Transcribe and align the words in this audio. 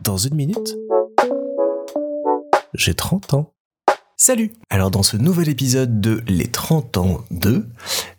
Dans 0.00 0.16
une 0.16 0.34
minute, 0.34 0.76
j'ai 2.74 2.94
30 2.94 3.34
ans. 3.34 3.52
Salut 4.16 4.52
Alors 4.70 4.90
dans 4.90 5.02
ce 5.02 5.16
nouvel 5.16 5.48
épisode 5.48 6.00
de 6.00 6.22
Les 6.26 6.46
30 6.46 6.96
ans 6.96 7.24
2, 7.30 7.66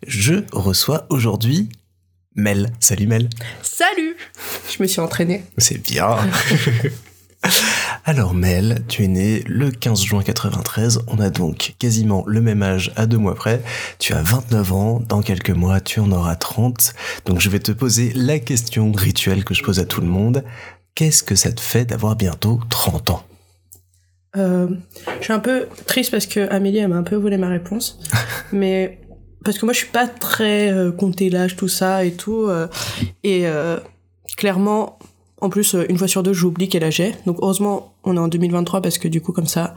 je 0.06 0.34
reçois 0.52 1.06
aujourd'hui 1.10 1.70
Mel. 2.34 2.72
Salut 2.78 3.06
Mel. 3.06 3.30
Salut 3.62 4.16
Je 4.70 4.82
me 4.82 4.86
suis 4.86 5.00
entraînée. 5.00 5.44
C'est 5.58 5.78
bien. 5.78 6.16
Alors 8.04 8.34
Mel, 8.34 8.84
tu 8.88 9.04
es 9.04 9.08
née 9.08 9.42
le 9.46 9.70
15 9.70 10.02
juin 10.02 10.22
93, 10.22 11.00
on 11.08 11.18
a 11.18 11.30
donc 11.30 11.74
quasiment 11.78 12.22
le 12.26 12.40
même 12.40 12.62
âge 12.62 12.92
à 12.96 13.06
deux 13.06 13.18
mois 13.18 13.34
près, 13.34 13.62
tu 13.98 14.12
as 14.12 14.22
29 14.22 14.72
ans, 14.72 15.00
dans 15.00 15.22
quelques 15.22 15.50
mois 15.50 15.80
tu 15.80 15.98
en 16.00 16.12
auras 16.12 16.36
30, 16.36 16.94
donc 17.26 17.40
je 17.40 17.48
vais 17.48 17.58
te 17.58 17.72
poser 17.72 18.12
la 18.14 18.38
question 18.38 18.92
rituelle 18.92 19.44
que 19.44 19.54
je 19.54 19.62
pose 19.62 19.80
à 19.80 19.84
tout 19.84 20.00
le 20.00 20.06
monde, 20.06 20.44
qu'est-ce 20.94 21.22
que 21.22 21.34
ça 21.34 21.52
te 21.52 21.60
fait 21.60 21.84
d'avoir 21.84 22.16
bientôt 22.16 22.60
30 22.68 23.10
ans? 23.10 23.22
Euh, 24.36 24.68
Je 25.18 25.24
suis 25.24 25.32
un 25.32 25.40
peu 25.40 25.66
triste 25.86 26.10
parce 26.10 26.26
que 26.26 26.48
Amélie 26.50 26.78
elle 26.78 26.88
m'a 26.88 26.96
un 26.96 27.02
peu 27.02 27.16
volé 27.16 27.36
ma 27.36 27.48
réponse, 27.48 27.98
mais 28.52 29.00
parce 29.44 29.58
que 29.58 29.66
moi 29.66 29.72
je 29.72 29.78
suis 29.78 29.88
pas 29.88 30.06
très 30.06 30.72
euh, 30.72 30.90
compté 30.90 31.28
l'âge, 31.28 31.56
tout 31.56 31.68
ça 31.68 32.04
et 32.04 32.12
tout, 32.12 32.46
euh, 32.48 32.66
et 33.24 33.44
clairement 34.36 34.98
en 35.40 35.50
plus, 35.50 35.74
une 35.88 35.98
fois 35.98 36.06
sur 36.06 36.22
deux, 36.22 36.32
j'oublie 36.32 36.68
quel 36.68 36.84
âge 36.84 36.94
j'ai. 36.96 37.16
Donc 37.26 37.38
heureusement, 37.42 37.96
on 38.04 38.16
est 38.16 38.20
en 38.20 38.28
2023 38.28 38.80
parce 38.80 38.96
que 38.98 39.08
du 39.08 39.20
coup, 39.20 39.32
comme 39.32 39.48
ça, 39.48 39.74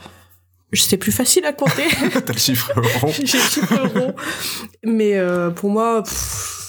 c'est 0.73 0.97
plus 0.97 1.11
facile 1.11 1.43
à 1.45 1.53
compter. 1.53 1.87
T'as 2.23 2.33
le 2.33 2.37
chiffre 2.37 2.71
rond. 3.01 3.07
j'ai 3.11 3.21
le 3.39 3.43
chiffre 3.43 3.75
rond. 3.95 4.13
Mais 4.83 5.17
pour 5.55 5.71
moi, 5.71 6.03
pff, 6.03 6.13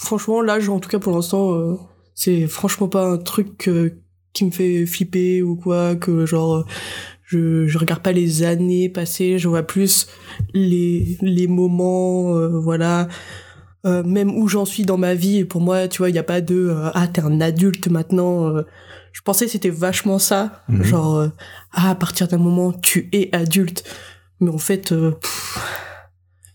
franchement, 0.03 0.41
l'âge, 0.41 0.71
en 0.71 0.81
tout 0.81 0.89
cas 0.89 0.99
pour 0.99 1.13
l'instant, 1.15 1.77
c'est 2.15 2.47
franchement 2.47 2.89
pas 2.89 3.05
un 3.05 3.19
truc 3.19 3.69
qui 4.37 4.45
me 4.45 4.51
fait 4.51 4.87
flipper 4.87 5.43
ou 5.43 5.57
quoi, 5.57 5.97
que 5.97 6.27
genre... 6.27 6.65
je, 7.25 7.67
je 7.67 7.79
regarde 7.79 8.03
pas 8.03 8.13
les 8.13 8.43
années 8.45 8.89
passées, 8.89 9.39
je 9.39 9.49
vois 9.49 9.65
plus 9.65 10.07
les, 10.55 11.19
les 11.23 11.49
moments, 11.49 12.37
euh, 12.37 12.49
voilà, 12.61 13.09
euh, 13.85 14.05
même 14.05 14.31
où 14.37 14.47
j'en 14.47 14.65
suis 14.65 14.85
dans 14.85 14.97
ma 14.99 15.15
vie. 15.15 15.39
Et 15.39 15.45
pour 15.45 15.61
moi, 15.61 15.89
tu 15.89 15.99
vois, 15.99 16.09
il 16.09 16.13
n'y 16.13 16.21
a 16.21 16.23
pas 16.35 16.41
de 16.41 16.55
euh, 16.69 16.91
ah 16.95 17.09
t'es 17.09 17.23
un 17.23 17.41
adulte 17.41 17.89
maintenant. 17.89 18.53
je 19.13 19.21
pensais 19.23 19.47
que 19.47 19.51
c'était 19.51 19.71
vachement 19.71 20.19
ça, 20.21 20.63
Mhm. 20.69 20.85
genre 20.85 21.29
ah 21.73 21.91
à 21.91 21.95
partir 21.97 22.29
d'un 22.29 22.39
moment 22.39 22.73
tu 22.73 23.09
es 23.13 23.29
adulte. 23.35 23.83
Mais 24.41 24.51
en 24.51 24.59
fait, 24.59 24.91
pff, 24.91 25.59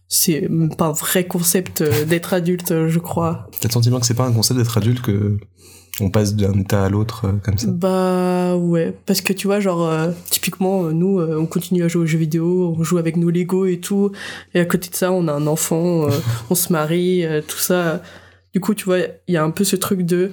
c'est 0.08 0.48
pas 0.78 0.86
un 0.88 0.92
vrai 0.92 1.26
concept 1.26 1.84
d'être 2.08 2.34
adulte, 2.34 2.88
je 2.88 3.00
crois. 3.00 3.48
T'as 3.60 3.68
le 3.70 3.74
sentiment 3.74 4.00
que 4.00 4.06
c'est 4.06 4.14
pas 4.14 4.28
un 4.28 4.34
concept 4.34 4.58
d'être 4.60 4.78
adulte 4.78 5.02
que 5.02 5.38
on 6.02 6.10
passe 6.10 6.36
d'un 6.36 6.54
état 6.60 6.84
à 6.86 6.90
l'autre 6.90 7.26
euh, 7.26 7.32
comme 7.44 7.58
ça 7.58 7.68
Bah 7.70 8.56
ouais, 8.58 8.94
parce 9.06 9.22
que 9.22 9.34
tu 9.34 9.48
vois, 9.48 9.60
genre 9.60 9.88
euh, 9.90 10.12
typiquement 10.30 10.86
euh, 10.86 10.92
nous, 10.92 11.20
on 11.22 11.46
continue 11.46 11.84
à 11.84 11.88
jouer 11.88 12.04
aux 12.04 12.06
jeux 12.06 12.18
vidéo, 12.18 12.76
on 12.78 12.84
joue 12.84 12.98
avec 12.98 13.18
nos 13.18 13.30
Lego 13.30 13.66
et 13.66 13.80
tout, 13.80 14.12
et 14.54 14.60
à 14.60 14.66
côté 14.66 14.90
de 14.90 14.96
ça, 14.96 15.12
on 15.12 15.28
a 15.28 15.34
un 15.34 15.48
enfant, 15.48 16.08
on 16.50 16.56
se 16.56 16.72
marie, 16.74 17.24
tout 17.48 17.58
ça. 17.58 18.02
Du 18.54 18.60
coup, 18.60 18.74
tu 18.74 18.86
vois, 18.86 19.00
il 19.28 19.34
y 19.34 19.38
a 19.38 19.44
un 19.44 19.52
peu 19.52 19.64
ce 19.64 19.76
truc 19.76 20.02
de 20.02 20.32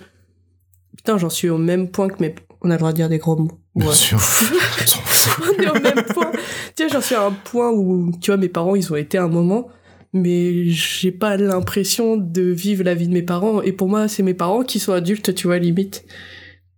putain, 0.97 1.19
j'en 1.19 1.31
suis 1.31 1.49
au 1.49 1.59
même 1.59 1.89
point 1.89 2.09
que 2.09 2.21
mes. 2.21 2.35
On 2.63 2.71
a 2.71 2.75
le 2.75 2.79
droit 2.79 2.91
de 2.91 2.97
dire 2.97 3.09
des 3.09 3.19
gros 3.19 3.37
mots. 3.37 3.53
Bien 3.77 3.87
Ouais. 3.89 3.95
sûr, 3.95 4.19
on 5.59 5.63
est 5.63 5.69
au 5.71 5.75
même 5.81 6.03
point. 6.13 6.33
Tu 6.75 6.83
vois, 6.83 6.93
j'en 6.93 7.01
suis 7.01 7.15
à 7.15 7.25
un 7.25 7.31
point 7.31 7.71
où, 7.71 8.11
tu 8.21 8.33
vois, 8.33 8.37
mes 8.37 8.49
parents, 8.49 8.75
ils 8.75 8.93
ont 8.93 8.97
été 8.97 9.17
à 9.19 9.23
un 9.23 9.29
moment, 9.29 9.69
mais 10.13 10.69
j'ai 10.71 11.13
pas 11.13 11.37
l'impression 11.37 12.17
de 12.17 12.43
vivre 12.43 12.85
la 12.85 12.95
vie 12.95 13.09
de 13.09 13.13
mes 13.13 13.23
parents. 13.23 13.63
Et 13.63 13.73
pour 13.73 13.89
moi, 13.89 14.09
c'est 14.09 14.23
mes 14.23 14.35
parents 14.35 14.63
qui 14.63 14.79
sont 14.79 14.93
adultes, 14.93 15.35
tu 15.35 15.47
vois, 15.47 15.59
limite. 15.59 16.05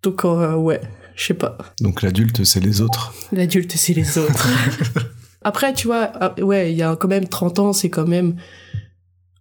Donc, 0.03 0.25
euh, 0.25 0.55
ouais, 0.57 0.81
je 1.15 1.27
sais 1.27 1.35
pas. 1.35 1.59
Donc 1.81 2.03
l'adulte, 2.03 2.45
c'est 2.45 2.61
les 2.61 2.81
autres. 2.81 3.15
L'adulte, 3.33 3.73
c'est 3.77 3.95
les 3.95 4.19
autres. 4.19 4.49
Après, 5.43 5.73
tu 5.73 5.87
vois, 5.87 6.11
ah, 6.21 6.35
ouais, 6.41 6.73
il 6.73 6.77
y 6.77 6.83
a 6.83 6.97
quand 6.97 7.09
même 7.09 7.29
30 7.29 7.59
ans, 7.59 7.73
c'est 7.73 7.91
quand 7.91 8.07
même 8.07 8.37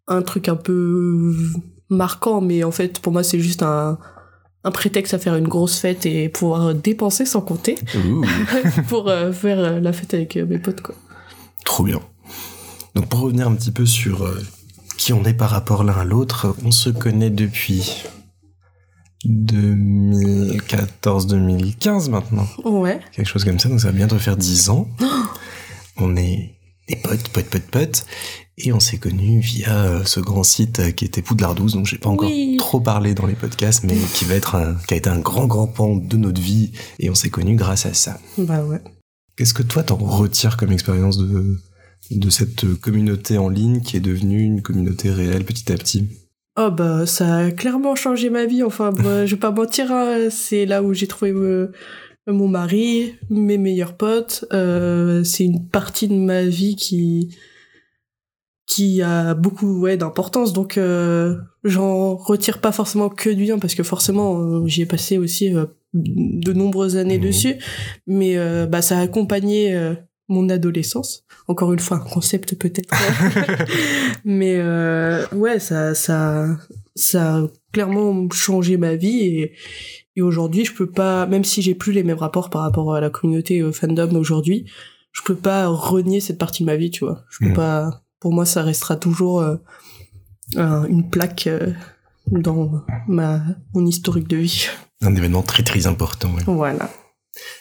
un 0.08 0.22
truc 0.22 0.48
un 0.50 0.56
peu 0.56 1.36
marquant, 1.90 2.42
mais 2.42 2.64
en 2.64 2.72
fait, 2.72 3.00
pour 3.00 3.12
moi, 3.12 3.24
c'est 3.24 3.40
juste 3.40 3.64
un, 3.64 4.00
un 4.64 4.72
prétexte 4.72 5.14
à 5.14 5.20
faire 5.20 5.36
une 5.36 5.48
grosse 5.48 5.80
fête 5.80 6.06
et 6.06 6.30
pouvoir 6.30 6.74
dépenser 6.74 7.26
sans 7.26 7.42
compter 7.42 7.76
pour 8.88 9.10
euh, 9.10 9.32
faire 9.32 9.60
euh, 9.60 9.80
la 9.80 9.94
fête 9.94 10.14
avec 10.14 10.36
mes 10.36 10.60
potes, 10.60 10.82
quoi. 10.82 10.96
trop 11.66 11.84
bien. 11.84 12.00
Donc 12.96 13.08
pour 13.08 13.20
revenir 13.22 13.48
un 13.48 13.56
petit 13.56 13.72
peu 13.72 13.86
sur 13.86 14.24
euh, 14.26 14.42
qui 14.98 15.14
on 15.14 15.24
est 15.26 15.34
par 15.34 15.50
rapport 15.52 15.84
l'un 15.84 15.94
à 15.94 16.04
l'autre, 16.04 16.56
on 16.66 16.72
se 16.72 16.90
connaît 16.90 17.30
depuis 17.30 18.04
2014-2015 19.26 22.10
maintenant. 22.10 22.48
Ouais. 22.66 23.00
quelque 23.12 23.28
chose 23.28 23.44
comme 23.44 23.60
ça, 23.60 23.70
donc 23.70 23.82
ça 23.82 23.88
va 23.88 23.94
bientôt 23.94 24.18
faire 24.20 24.38
10 24.38 24.70
ans. 24.70 24.88
on 25.98 26.16
est 26.16 26.56
des 26.88 26.96
potes, 26.96 27.30
potes, 27.30 27.50
potes, 27.50 27.70
potes, 27.70 28.06
et 28.58 28.74
on 28.74 28.80
s'est 28.80 28.98
connus 28.98 29.40
via 29.40 29.86
euh, 29.86 30.04
ce 30.06 30.20
grand 30.20 30.44
site 30.44 30.80
euh, 30.80 30.92
qui 30.92 31.06
était 31.06 31.22
Poudlard 31.22 31.54
12, 31.56 31.74
donc 31.74 31.86
j'ai 31.86 31.98
pas 32.00 32.10
encore 32.10 32.30
Oui. 32.30 32.58
trop 32.58 32.80
parlé 32.80 33.14
dans 33.14 33.26
les 33.28 33.36
podcasts, 33.36 33.84
mais 33.84 33.96
qui 34.16 34.26
va 34.26 34.34
être 34.36 34.56
un, 34.56 34.76
qui 34.88 34.94
a 34.96 34.98
été 34.98 35.10
un 35.10 35.20
grand, 35.20 35.46
grand 35.46 35.68
pan 35.68 35.96
de 35.96 36.18
notre 36.18 36.42
vie, 36.42 36.72
et 37.00 37.10
on 37.10 37.16
s'est 37.16 37.30
connus 37.30 37.56
grâce 37.56 37.86
à 37.86 37.94
ça. 37.94 38.18
Bah 38.38 38.64
ouais. 38.64 38.82
Qu'est-ce 39.38 39.54
que 39.54 39.64
toi 39.64 39.84
t'en 39.84 39.96
retires 39.98 40.58
comme 40.58 40.72
expérience 40.72 41.18
de, 41.18 41.60
de 42.12 42.30
cette 42.30 42.66
communauté 42.80 43.38
en 43.38 43.50
ligne 43.50 43.82
qui 43.82 43.98
est 43.98 44.02
devenue 44.02 44.42
une 44.42 44.62
communauté 44.62 45.12
réelle 45.12 45.44
petit 45.46 45.72
à 45.72 45.76
petit 45.76 46.08
Oh 46.58 46.72
bah 46.72 47.06
ça 47.06 47.38
a 47.38 47.52
clairement 47.52 47.96
changé 47.96 48.30
ma 48.30 48.46
vie. 48.46 48.64
Enfin, 48.64 48.92
bah, 49.04 49.26
je 49.26 49.36
vais 49.36 49.40
pas 49.40 49.52
mentir, 49.52 49.92
hein, 49.92 50.28
c'est 50.30 50.66
là 50.66 50.84
où 50.84 50.94
j'ai 50.94 51.08
trouvé 51.08 51.32
me- 51.32 51.72
mon 52.28 52.48
mari, 52.48 53.16
mes 53.30 53.58
meilleurs 53.58 53.96
potes. 53.96 54.46
Euh, 54.54 55.24
c'est 55.24 55.46
une 55.46 55.68
partie 55.68 56.08
de 56.08 56.16
ma 56.16 56.44
vie 56.44 56.76
qui 56.76 57.36
qui 58.68 59.02
a 59.02 59.34
beaucoup 59.34 59.80
ouais 59.82 59.98
d'importance. 59.98 60.54
Donc 60.54 60.78
euh, 60.78 61.38
j'en 61.64 62.16
retire 62.16 62.60
pas 62.62 62.72
forcément 62.72 63.10
que 63.10 63.30
du 63.30 63.44
bien 63.44 63.58
parce 63.58 63.74
que 63.74 63.84
forcément 63.84 64.40
euh, 64.40 64.68
j'y 64.68 64.82
ai 64.84 64.86
passé 64.86 65.18
aussi 65.18 65.52
de 65.94 66.54
nombreuses 66.54 66.98
années 66.98 67.18
Mhm. 67.18 67.24
dessus. 67.26 67.56
Mais 68.06 68.36
bah 68.68 68.82
ça 68.82 68.98
a 69.00 69.02
accompagné 69.02 69.76
mon 70.30 70.48
adolescence. 70.50 71.26
Encore 71.48 71.74
une 71.74 71.80
fois, 71.80 71.98
un 71.98 72.02
concept 72.02 72.56
peut-être. 72.56 72.94
Mais 74.26 74.56
euh, 74.58 75.26
ouais, 75.34 75.60
ça, 75.60 75.96
ça, 75.96 76.48
ça 76.96 77.38
a 77.38 77.48
clairement 77.72 78.30
changé 78.32 78.78
ma 78.78 78.96
vie 78.96 79.20
et, 79.22 79.54
et 80.16 80.22
aujourd'hui, 80.22 80.66
je 80.66 80.74
peux 80.74 80.90
pas, 80.90 81.26
même 81.26 81.44
si 81.44 81.62
j'ai 81.62 81.76
plus 81.76 81.92
les 81.92 82.04
mêmes 82.04 82.18
rapports 82.18 82.50
par 82.50 82.62
rapport 82.62 82.94
à 82.96 83.02
la 83.02 83.10
communauté 83.10 83.60
euh, 83.62 83.72
fandom 83.72 84.16
aujourd'hui, 84.16 84.66
je 85.12 85.22
peux 85.24 85.36
pas 85.36 85.68
renier 85.68 86.20
cette 86.20 86.38
partie 86.38 86.64
de 86.64 86.68
ma 86.68 86.76
vie, 86.76 86.92
tu 86.92 87.04
vois. 87.06 87.24
Je 87.30 87.40
peux 87.40 87.50
Mhm. 87.50 87.56
pas. 87.56 88.04
Pour 88.20 88.34
moi, 88.34 88.46
ça 88.46 88.62
restera 88.64 88.96
toujours 88.96 89.40
euh, 89.42 89.56
un- 90.56 90.86
une 90.86 91.10
plaque 91.10 91.48
euh, 91.48 91.72
dans 92.32 92.84
ma 93.08 93.42
mon 93.74 93.86
historique 93.86 94.28
de 94.28 94.38
vie. 94.38 94.68
Un 95.02 95.16
événement 95.16 95.42
très 95.42 95.64
très 95.64 95.88
important. 95.88 96.30
Voilà. 96.46 96.90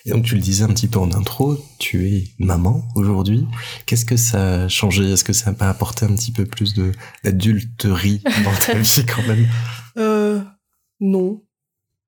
Et 0.04 0.10
donc 0.10 0.24
tu 0.24 0.34
le 0.34 0.40
disais 0.40 0.64
un 0.64 0.68
petit 0.68 0.88
peu 0.88 0.98
en 0.98 1.12
intro, 1.12 1.58
tu 1.78 2.08
es 2.08 2.24
maman 2.38 2.86
aujourd'hui. 2.94 3.46
Qu'est-ce 3.86 4.04
que 4.04 4.16
ça 4.16 4.64
a 4.64 4.68
changé? 4.68 5.10
Est-ce 5.10 5.24
que 5.24 5.32
ça 5.32 5.50
n'a 5.50 5.56
pas 5.56 5.68
apporté 5.68 6.04
un 6.04 6.14
petit 6.14 6.32
peu 6.32 6.46
plus 6.46 6.74
de 6.74 6.92
d'adulterie 7.24 8.22
dans 8.44 8.54
ta 8.64 8.74
vie 8.74 9.04
quand 9.06 9.26
même? 9.26 9.46
Euh, 9.98 10.40
non, 11.00 11.42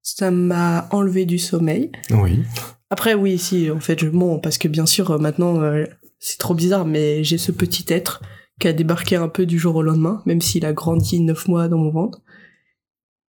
ça 0.03 0.31
m'a 0.31 0.89
enlevé 0.91 1.27
du 1.27 1.39
sommeil. 1.39 1.91
Oui. 2.11 2.43
Après, 2.91 3.15
oui, 3.15 3.39
si, 3.39 3.71
en 3.71 3.81
fait, 3.81 4.01
je 4.01 4.09
mens, 4.09 4.39
parce 4.39 4.59
que 4.59 4.67
bien 4.67 4.87
sûr, 4.87 5.13
euh, 5.13 5.19
maintenant, 5.19 5.61
euh, 5.63 5.85
c'est 6.19 6.39
trop 6.39 6.55
bizarre, 6.55 6.85
mais 6.85 7.23
j'ai 7.23 7.39
ce 7.39 7.53
petit 7.53 7.85
être 7.89 8.21
qui 8.59 8.69
a 8.69 8.73
débarqué 8.73 9.17
un 9.17 9.29
peu 9.29 9.47
du 9.47 9.59
jour 9.59 9.77
au 9.77 9.83
lendemain, 9.83 10.23
même 10.27 10.41
s'il 10.41 10.67
a 10.67 10.73
grandi 10.73 11.21
neuf 11.21 11.47
mois 11.49 11.69
dans 11.69 11.79
mon 11.79 11.91
ventre. 11.91 12.21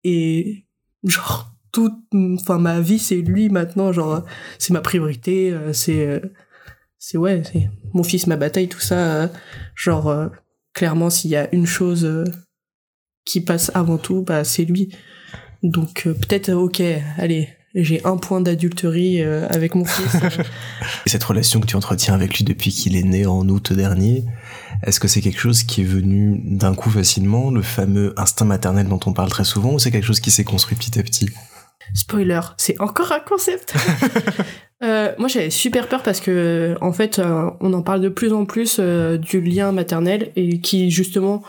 Et, 0.04 0.68
genre, 1.04 1.55
enfin, 2.14 2.58
ma 2.58 2.80
vie, 2.80 3.00
c'est 3.00 3.18
lui 3.18 3.50
maintenant, 3.50 3.92
genre, 3.92 4.24
c'est 4.60 4.74
ma 4.74 4.82
priorité, 4.82 5.52
euh, 5.52 5.74
c'est, 5.74 6.08
euh, 6.08 6.20
c'est, 7.00 7.18
ouais, 7.18 7.44
c'est 7.52 7.70
mon 7.94 8.04
fils, 8.04 8.28
ma 8.28 8.36
bataille, 8.36 8.68
tout 8.68 8.80
ça, 8.80 8.96
euh, 8.96 9.28
genre, 9.76 10.30
clairement, 10.74 11.10
s'il 11.10 11.32
y 11.32 11.36
a 11.36 11.54
une 11.54 11.66
chose 11.66 12.26
qui 13.26 13.42
passe 13.42 13.72
avant 13.74 13.98
tout, 13.98 14.22
bah, 14.22 14.44
c'est 14.44 14.66
lui. 14.66 14.96
Donc, 15.64 16.04
peut-être, 16.04 16.52
ok, 16.52 16.82
allez, 17.18 17.50
j'ai 17.74 18.06
un 18.06 18.18
point 18.18 18.40
d'adulterie 18.42 19.22
avec 19.22 19.76
mon 19.76 19.86
fils. 19.86 20.16
Et 21.06 21.10
cette 21.10 21.24
relation 21.24 21.60
que 21.60 21.66
tu 21.66 21.76
entretiens 21.76 22.14
avec 22.14 22.38
lui 22.38 22.44
depuis 22.44 22.72
qu'il 22.72 22.96
est 22.96 23.04
né 23.04 23.26
en 23.26 23.48
août 23.50 23.74
dernier, 23.74 24.24
est-ce 24.84 25.00
que 25.00 25.08
c'est 25.08 25.22
quelque 25.22 25.40
chose 25.40 25.64
qui 25.64 25.82
est 25.82 25.86
venu 25.86 26.40
d'un 26.44 26.76
coup 26.76 26.90
facilement, 26.90 27.50
le 27.50 27.62
fameux 27.62 28.14
instinct 28.18 28.46
maternel 28.46 28.88
dont 28.88 29.00
on 29.06 29.14
parle 29.14 29.30
très 29.30 29.44
souvent, 29.44 29.74
ou 29.74 29.80
c'est 29.80 29.92
quelque 29.92 30.06
chose 30.06 30.20
qui 30.20 30.32
s'est 30.32 30.44
construit 30.44 30.78
petit 30.78 31.00
à 31.00 31.04
petit? 31.04 31.30
Spoiler, 31.94 32.42
c'est 32.58 32.80
encore 32.82 33.12
un 33.12 33.20
concept. 33.20 33.74
Euh, 34.84 35.14
moi, 35.18 35.30
j'avais 35.30 35.50
super 35.50 35.88
peur 35.88 36.04
parce 36.04 36.20
que, 36.20 36.76
en 36.82 36.92
fait, 36.92 37.18
euh, 37.18 37.50
on 37.62 37.72
en 37.72 37.82
parle 37.82 38.02
de 38.02 38.10
plus 38.10 38.34
en 38.34 38.46
plus 38.46 38.78
euh, 38.80 39.18
du 39.18 39.40
lien 39.40 39.72
maternel 39.72 40.34
et 40.36 40.60
qui 40.60 40.92
justement 40.92 41.44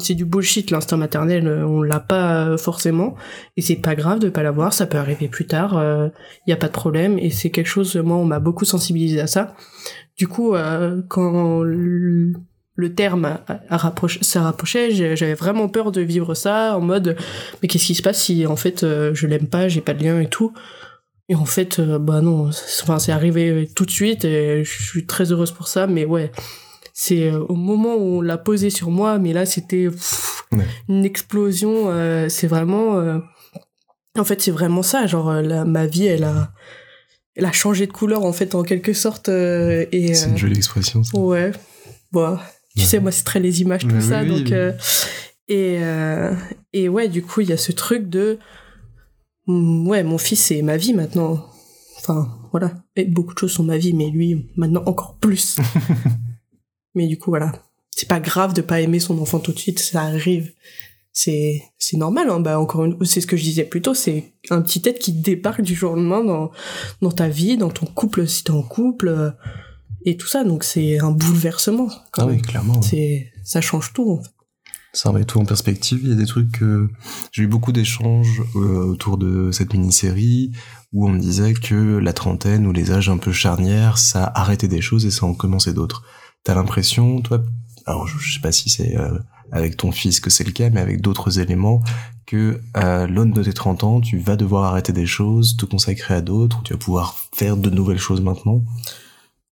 C'est 0.00 0.14
du 0.14 0.26
bullshit, 0.26 0.70
l'instinct 0.70 0.98
maternel, 0.98 1.48
euh, 1.48 1.66
on 1.66 1.80
l'a 1.80 1.98
pas 1.98 2.58
forcément, 2.58 3.14
et 3.56 3.62
c'est 3.62 3.76
pas 3.76 3.94
grave 3.94 4.18
de 4.18 4.28
pas 4.28 4.42
l'avoir, 4.42 4.74
ça 4.74 4.86
peut 4.86 4.98
arriver 4.98 5.28
plus 5.28 5.46
tard, 5.46 5.82
il 6.46 6.50
y 6.50 6.52
a 6.52 6.56
pas 6.56 6.66
de 6.66 6.72
problème, 6.72 7.18
et 7.18 7.30
c'est 7.30 7.50
quelque 7.50 7.66
chose, 7.66 7.96
moi, 7.96 8.18
on 8.18 8.26
m'a 8.26 8.38
beaucoup 8.38 8.66
sensibilisé 8.66 9.18
à 9.18 9.26
ça. 9.26 9.56
Du 10.18 10.28
coup, 10.28 10.54
quand 11.08 11.64
le 12.80 12.94
terme 12.94 13.38
s'est 14.22 14.38
rapproché, 14.38 15.16
j'avais 15.16 15.34
vraiment 15.34 15.68
peur 15.68 15.90
de 15.90 16.00
vivre 16.00 16.34
ça 16.34 16.76
en 16.76 16.80
mode 16.80 17.16
mais 17.60 17.68
qu'est-ce 17.68 17.86
qui 17.86 17.94
se 17.96 18.02
passe 18.02 18.22
si 18.22 18.46
en 18.46 18.56
fait 18.56 18.80
je 18.82 19.26
l'aime 19.26 19.48
pas, 19.48 19.68
j'ai 19.68 19.80
pas 19.80 19.94
de 19.94 20.04
lien 20.04 20.20
et 20.20 20.28
tout. 20.28 20.52
Et 21.28 21.34
en 21.34 21.44
fait, 21.44 21.78
euh, 21.78 21.98
bah 21.98 22.22
non, 22.22 22.48
enfin 22.82 22.98
c'est 22.98 23.12
arrivé 23.12 23.68
tout 23.74 23.84
de 23.84 23.90
suite 23.90 24.24
et 24.24 24.64
je 24.64 24.82
suis 24.82 25.06
très 25.06 25.30
heureuse 25.30 25.52
pour 25.52 25.68
ça. 25.68 25.86
Mais 25.86 26.06
ouais, 26.06 26.32
c'est 26.94 27.30
euh, 27.30 27.40
au 27.48 27.54
moment 27.54 27.96
où 27.96 28.18
on 28.18 28.20
l'a 28.22 28.38
posé 28.38 28.70
sur 28.70 28.90
moi, 28.90 29.18
mais 29.18 29.34
là 29.34 29.44
c'était 29.44 29.88
une 30.88 31.04
explosion. 31.04 31.90
Euh, 31.90 32.28
c'est 32.30 32.46
vraiment, 32.46 33.20
en 34.18 34.24
fait 34.24 34.40
c'est 34.40 34.50
vraiment 34.50 34.82
ça. 34.82 35.06
Genre 35.06 35.30
ma 35.66 35.86
vie, 35.86 36.06
elle 36.06 36.24
a, 36.24 36.50
elle 37.36 37.44
a 37.44 37.52
changé 37.52 37.86
de 37.86 37.92
couleur 37.92 38.24
en 38.24 38.32
fait 38.32 38.54
en 38.54 38.62
quelque 38.62 38.94
sorte. 38.94 39.28
et 39.28 40.14
c'est 40.14 40.30
une 40.30 40.38
jolie 40.38 40.56
expression. 40.56 41.04
Ça. 41.04 41.18
Ouais, 41.18 41.52
bah 42.10 42.40
tu 42.76 42.84
sais 42.84 43.00
moi 43.00 43.10
c'est 43.10 43.24
très 43.24 43.40
les 43.40 43.60
images 43.60 43.86
tout 43.86 44.00
ça 44.00 44.24
donc 44.24 44.52
et 45.48 45.80
et 46.72 46.88
ouais 46.88 47.08
du 47.08 47.22
coup 47.22 47.40
il 47.40 47.48
y 47.48 47.52
a 47.52 47.56
ce 47.56 47.72
truc 47.72 48.08
de 48.08 48.38
Mm, 49.48 49.88
ouais, 49.88 50.04
mon 50.04 50.18
fils, 50.18 50.40
c'est 50.40 50.62
ma 50.62 50.76
vie 50.76 50.92
maintenant. 50.92 51.44
Enfin, 51.98 52.28
voilà. 52.52 52.72
Et 52.94 53.06
beaucoup 53.06 53.34
de 53.34 53.38
choses 53.38 53.52
sont 53.52 53.64
ma 53.64 53.78
vie, 53.78 53.94
mais 53.94 54.10
lui, 54.10 54.46
maintenant 54.56 54.82
encore 54.86 55.16
plus. 55.18 55.56
mais 56.94 57.08
du 57.08 57.18
coup, 57.18 57.30
voilà. 57.30 57.52
C'est 57.90 58.08
pas 58.08 58.20
grave 58.20 58.52
de 58.52 58.60
pas 58.60 58.80
aimer 58.80 59.00
son 59.00 59.18
enfant 59.18 59.40
tout 59.40 59.52
de 59.52 59.58
suite, 59.58 59.80
ça 59.80 60.02
arrive. 60.02 60.52
C'est, 61.12 61.62
c'est 61.78 61.96
normal, 61.96 62.30
hein. 62.30 62.38
Bah, 62.38 62.60
encore 62.60 62.84
une, 62.84 63.04
c'est 63.04 63.20
ce 63.20 63.26
que 63.26 63.36
je 63.36 63.42
disais 63.42 63.64
plus 63.64 63.82
tôt, 63.82 63.94
c'est 63.94 64.32
un 64.50 64.62
petit 64.62 64.82
être 64.84 65.00
qui 65.00 65.12
débarque 65.12 65.62
du 65.62 65.74
jour 65.74 65.92
au 65.92 65.96
lendemain 65.96 66.22
dans, 66.22 66.52
dans 67.00 67.10
ta 67.10 67.28
vie, 67.28 67.56
dans 67.56 67.70
ton 67.70 67.86
couple, 67.86 68.28
si 68.28 68.44
t'es 68.44 68.52
en 68.52 68.62
couple, 68.62 69.08
euh, 69.08 69.30
et 70.04 70.16
tout 70.16 70.28
ça. 70.28 70.44
Donc 70.44 70.64
c'est 70.64 70.98
un 70.98 71.10
bouleversement. 71.10 71.88
Ah 72.14 72.26
oui, 72.26 72.40
clairement. 72.40 72.80
C'est, 72.82 73.32
ça 73.44 73.60
change 73.60 73.92
tout, 73.92 74.10
en 74.12 74.22
fait 74.22 74.30
ça 74.92 75.10
remet 75.10 75.24
tout 75.24 75.38
en 75.38 75.44
perspective. 75.44 76.00
Il 76.02 76.08
y 76.08 76.12
a 76.12 76.16
des 76.16 76.26
trucs 76.26 76.50
que 76.52 76.88
j'ai 77.32 77.42
eu 77.42 77.46
beaucoup 77.46 77.72
d'échanges 77.72 78.42
euh, 78.56 78.84
autour 78.84 79.18
de 79.18 79.50
cette 79.52 79.72
mini-série 79.72 80.52
où 80.92 81.06
on 81.06 81.10
me 81.10 81.18
disait 81.18 81.54
que 81.54 81.98
la 81.98 82.12
trentaine 82.12 82.66
ou 82.66 82.72
les 82.72 82.90
âges 82.90 83.08
un 83.08 83.18
peu 83.18 83.32
charnières, 83.32 83.98
ça 83.98 84.30
arrêtait 84.34 84.68
des 84.68 84.80
choses 84.80 85.04
et 85.04 85.10
ça 85.10 85.26
en 85.26 85.34
commençait 85.34 85.74
d'autres. 85.74 86.04
T'as 86.44 86.54
l'impression, 86.54 87.20
toi, 87.20 87.42
alors 87.86 88.06
je, 88.06 88.32
sais 88.32 88.40
pas 88.40 88.52
si 88.52 88.70
c'est 88.70 88.96
euh, 88.96 89.18
avec 89.52 89.76
ton 89.76 89.92
fils 89.92 90.20
que 90.20 90.30
c'est 90.30 90.44
le 90.44 90.52
cas, 90.52 90.70
mais 90.70 90.80
avec 90.80 91.00
d'autres 91.00 91.38
éléments, 91.38 91.82
que 92.26 92.60
à 92.74 93.06
l'aune 93.06 93.32
de 93.32 93.42
tes 93.42 93.52
30 93.52 93.84
ans, 93.84 94.00
tu 94.00 94.18
vas 94.18 94.36
devoir 94.36 94.64
arrêter 94.64 94.92
des 94.92 95.06
choses, 95.06 95.56
te 95.56 95.66
consacrer 95.66 96.14
à 96.14 96.20
d'autres, 96.22 96.62
tu 96.62 96.72
vas 96.72 96.78
pouvoir 96.78 97.14
faire 97.34 97.56
de 97.56 97.70
nouvelles 97.70 97.98
choses 97.98 98.20
maintenant? 98.20 98.62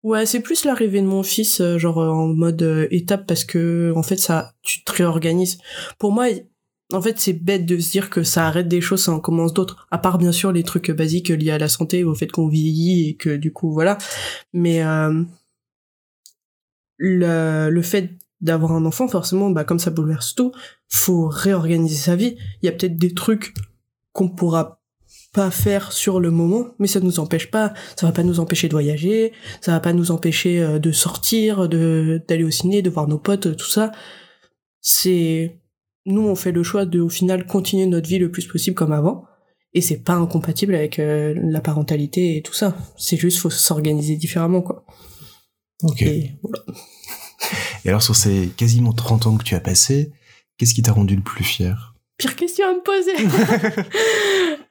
Ouais, 0.03 0.27
c'est 0.27 0.41
plus 0.41 0.65
l'arrivée 0.65 1.01
de 1.01 1.07
mon 1.07 1.23
fils, 1.23 1.61
euh, 1.61 1.79
genre 1.79 1.99
euh, 2.01 2.09
en 2.09 2.27
mode 2.27 2.61
euh, 2.63 2.89
étape, 2.91 3.25
parce 3.27 3.45
que 3.45 3.93
en 3.95 4.03
fait, 4.03 4.17
ça, 4.17 4.53
tu 4.63 4.83
te 4.83 4.91
réorganises. 4.93 5.59
Pour 5.99 6.11
moi, 6.13 6.27
en 6.93 7.01
fait, 7.01 7.21
c'est 7.21 7.33
bête 7.35 7.67
de 7.67 7.79
se 7.79 7.93
dire 7.93 8.11
que 8.11 8.25
ça 8.25 8.49
arrête 8.49 8.67
des 8.67 8.81
choses, 8.81 9.05
ça 9.05 9.13
en 9.13 9.21
commence 9.21 9.55
d'autres. 9.55 9.87
À 9.93 9.99
part 9.99 10.19
bien 10.19 10.33
sûr 10.33 10.51
les 10.53 10.65
trucs 10.65 10.91
basiques 10.91 11.29
liés 11.29 11.53
à 11.53 11.59
la 11.59 11.69
santé, 11.69 12.03
au 12.05 12.15
fait 12.15 12.31
qu'on 12.31 12.49
vieillit 12.49 13.11
et 13.11 13.17
que 13.17 13.37
du 13.37 13.53
coup, 13.53 13.73
voilà. 13.73 13.97
Mais 14.53 14.83
le, 16.99 17.71
le 17.71 17.83
fait 17.83 18.11
d'avoir 18.41 18.73
un 18.73 18.85
enfant, 18.85 19.09
forcément, 19.09 19.51
bah 19.51 19.65
comme 19.65 19.79
ça 19.79 19.91
bouleverse 19.91 20.35
tout, 20.35 20.53
faut 20.89 21.29
réorganiser 21.29 21.97
sa 21.97 22.17
vie. 22.17 22.37
Il 22.63 22.67
y 22.67 22.69
a 22.69 22.73
peut-être 22.73 22.97
des 22.97 23.15
trucs 23.15 23.55
qu'on 24.13 24.29
pourra 24.29 24.82
pas 25.33 25.51
faire 25.51 25.93
sur 25.93 26.21
le 26.21 26.31
moment, 26.31 26.69
mais 26.79 26.87
ça 26.87 27.01
nous 27.01 27.19
empêche 27.19 27.51
pas, 27.51 27.73
ça 27.97 28.07
va 28.07 28.13
pas 28.13 28.23
nous 28.23 28.39
empêcher 28.39 28.69
de 28.69 28.75
voyager, 28.75 29.33
ça 29.63 29.73
va 29.73 29.81
pas 29.81 29.95
nous 29.95 30.11
empêcher 30.11 30.61
euh, 30.61 30.79
de 30.79 30.93
sortir, 30.93 31.69
de 31.69 32.23
d'aller 32.29 32.45
au 32.45 32.51
ciné, 32.51 32.83
de 32.83 32.91
voir 32.91 33.09
nos 33.09 33.19
potes, 33.19 33.57
tout 33.57 33.71
ça. 33.71 33.93
C'est 34.83 35.59
nous 36.05 36.23
on 36.23 36.35
fait 36.35 36.53
le 36.53 36.63
choix 36.63 36.85
de 36.85 37.01
au 37.01 37.09
final 37.09 37.47
continuer 37.47 37.87
notre 37.87 38.09
vie 38.09 38.19
le 38.19 38.31
plus 38.31 38.47
possible 38.47 38.75
comme 38.75 38.93
avant 38.93 39.25
et 39.75 39.81
c'est 39.81 40.03
pas 40.03 40.15
incompatible 40.15 40.75
avec 40.75 40.99
euh, 40.99 41.35
la 41.43 41.61
parentalité 41.61 42.37
et 42.37 42.43
tout 42.43 42.53
ça. 42.53 42.77
C'est 42.99 43.17
juste 43.17 43.39
faut 43.39 43.51
s'organiser 43.51 44.17
différemment 44.17 44.61
quoi. 44.61 44.85
OK. 45.83 46.03
Et, 46.03 46.33
et 47.85 47.89
alors 47.89 48.03
sur 48.03 48.17
ces 48.17 48.49
quasiment 48.57 48.93
30 48.93 49.27
ans 49.27 49.37
que 49.39 49.45
tu 49.45 49.55
as 49.55 49.61
passé, 49.61 50.13
qu'est-ce 50.59 50.75
qui 50.75 50.83
t'a 50.83 50.93
rendu 50.93 51.17
le 51.17 51.23
plus 51.23 51.45
fier? 51.45 51.92
Pire 52.17 52.37
question 52.37 52.67
à 52.67 52.75
me 52.75 52.83
poser. 52.83 53.13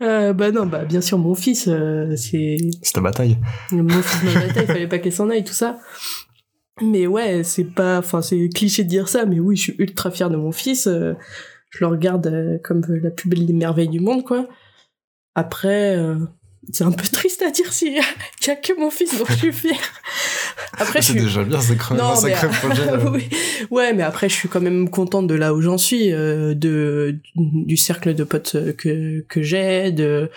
euh, 0.04 0.34
bah 0.34 0.52
non, 0.52 0.66
bah 0.66 0.86
bien 0.86 1.02
sûr 1.02 1.18
mon 1.18 1.36
fils, 1.36 1.68
euh, 1.68 2.16
c'est. 2.16 2.58
C'est 2.82 2.94
ta 2.94 3.02
bataille. 3.02 3.38
Mon 3.72 4.02
fils, 4.02 4.24
ma 4.24 4.48
bataille, 4.48 4.64
il 4.64 4.74
fallait 4.74 4.88
pas 4.88 5.00
qu'elle 5.00 5.14
s'en 5.14 5.30
aille, 5.30 5.44
tout 5.44 5.54
ça. 5.54 5.80
Mais 6.82 7.08
ouais, 7.08 7.44
c'est 7.44 7.66
pas, 7.66 8.00
enfin 8.00 8.22
c'est 8.22 8.50
cliché 8.50 8.84
de 8.84 8.90
dire 8.90 9.08
ça, 9.08 9.26
mais 9.26 9.40
oui, 9.40 9.56
je 9.56 9.62
suis 9.62 9.76
ultra 9.78 10.12
fière 10.12 10.30
de 10.30 10.38
mon 10.38 10.52
fils. 10.52 10.88
Euh, 10.88 11.14
je 11.70 11.84
le 11.84 11.88
regarde 11.88 12.60
comme 12.64 12.82
la 12.88 13.12
plus 13.12 13.30
belle 13.30 13.54
merveille 13.54 13.90
du 13.90 14.00
monde, 14.00 14.24
quoi. 14.24 14.48
Après, 15.36 15.96
c'est 16.72 16.84
un 16.84 16.92
peu 16.92 17.08
triste 17.08 17.42
à 17.42 17.50
dire 17.50 17.74
s'il 17.74 17.94
y, 18.48 18.50
a 18.50 18.56
que 18.56 18.80
mon 18.80 18.92
fils 18.92 19.18
dont 19.18 19.26
je 19.28 19.34
suis 19.34 19.54
fière. 19.54 19.94
Après, 20.74 21.02
c'est 21.02 21.14
déjà 21.14 21.44
bien, 21.44 21.60
c'est 21.60 21.76
quand 21.76 21.96
même 21.96 22.04
un 22.04 22.16
sacré 22.16 22.48
projet. 22.62 22.90
oui. 23.12 23.30
Ouais, 23.72 23.94
mais 23.94 24.04
après, 24.04 24.30
je 24.30 24.36
suis 24.36 24.50
quand 24.50 24.62
même 24.62 24.90
contente 24.90 25.28
de 25.28 25.36
là 25.36 25.54
où 25.54 25.62
j'en 25.62 25.78
suis, 25.78 26.14
euh, 26.14 26.54
de 26.54 27.20
du 27.36 27.78
cercle 27.78 28.14
de 28.14 28.24
potes 28.24 28.76
que 28.78 29.26
que 29.28 29.42
j'ai, 29.42 29.92
de 29.92 30.30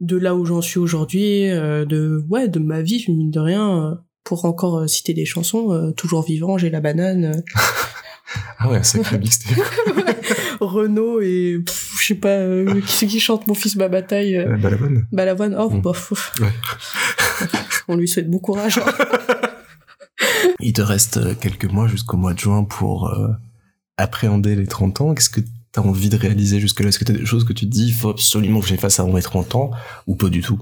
de 0.00 0.16
là 0.16 0.34
où 0.34 0.44
j'en 0.44 0.60
suis 0.60 0.78
aujourd'hui, 0.78 1.48
euh, 1.50 1.84
de 1.84 2.24
ouais, 2.28 2.48
de 2.48 2.58
ma 2.58 2.82
vie 2.82 3.04
mine 3.08 3.30
de 3.30 3.40
rien. 3.40 3.84
Euh, 3.84 3.94
pour 4.24 4.44
encore 4.44 4.86
citer 4.86 5.14
des 5.14 5.24
chansons, 5.24 5.90
toujours 5.96 6.22
vivant, 6.22 6.58
j'ai 6.58 6.68
la 6.68 6.80
banane. 6.80 7.42
ah 8.58 8.68
ouais, 8.68 8.82
sacré 8.82 9.18
mixtape. 9.20 9.58
Renault 10.60 11.20
et 11.20 11.62
je 11.98 12.06
sais 12.06 12.14
pas 12.14 12.38
qui 12.86 12.96
c'est 12.96 13.06
qui 13.06 13.20
chante 13.20 13.46
mon 13.46 13.54
fils 13.54 13.76
ma 13.76 13.88
bataille. 13.88 14.44
Balavoine. 14.60 15.06
Balavoine. 15.12 15.56
Oh, 15.58 15.70
mm. 15.70 15.80
bof. 15.80 16.32
Ouais. 16.40 16.48
On 17.88 17.96
lui 17.96 18.08
souhaite 18.08 18.30
bon 18.30 18.38
courage. 18.38 18.80
Il 20.60 20.72
te 20.72 20.82
reste 20.82 21.38
quelques 21.38 21.70
mois 21.70 21.86
jusqu'au 21.86 22.16
mois 22.16 22.34
de 22.34 22.38
juin 22.38 22.64
pour 22.64 23.08
euh, 23.08 23.28
appréhender 23.96 24.56
les 24.56 24.66
30 24.66 25.00
ans. 25.00 25.14
Qu'est-ce 25.14 25.30
que 25.30 25.40
tu 25.40 25.48
as 25.76 25.82
envie 25.82 26.08
de 26.08 26.16
réaliser 26.16 26.60
jusque-là? 26.60 26.88
Est-ce 26.88 26.98
que 26.98 27.04
tu 27.04 27.12
as 27.12 27.16
des 27.16 27.26
choses 27.26 27.44
que 27.44 27.52
tu 27.52 27.66
te 27.66 27.70
dis, 27.70 27.88
il 27.88 27.94
faut 27.94 28.10
absolument 28.10 28.60
que 28.60 28.66
j'ai 28.66 28.76
fasse 28.76 29.00
avant 29.00 29.12
mes 29.12 29.22
30 29.22 29.54
ans? 29.54 29.70
Ou 30.06 30.16
pas 30.16 30.28
du 30.28 30.42
tout? 30.42 30.58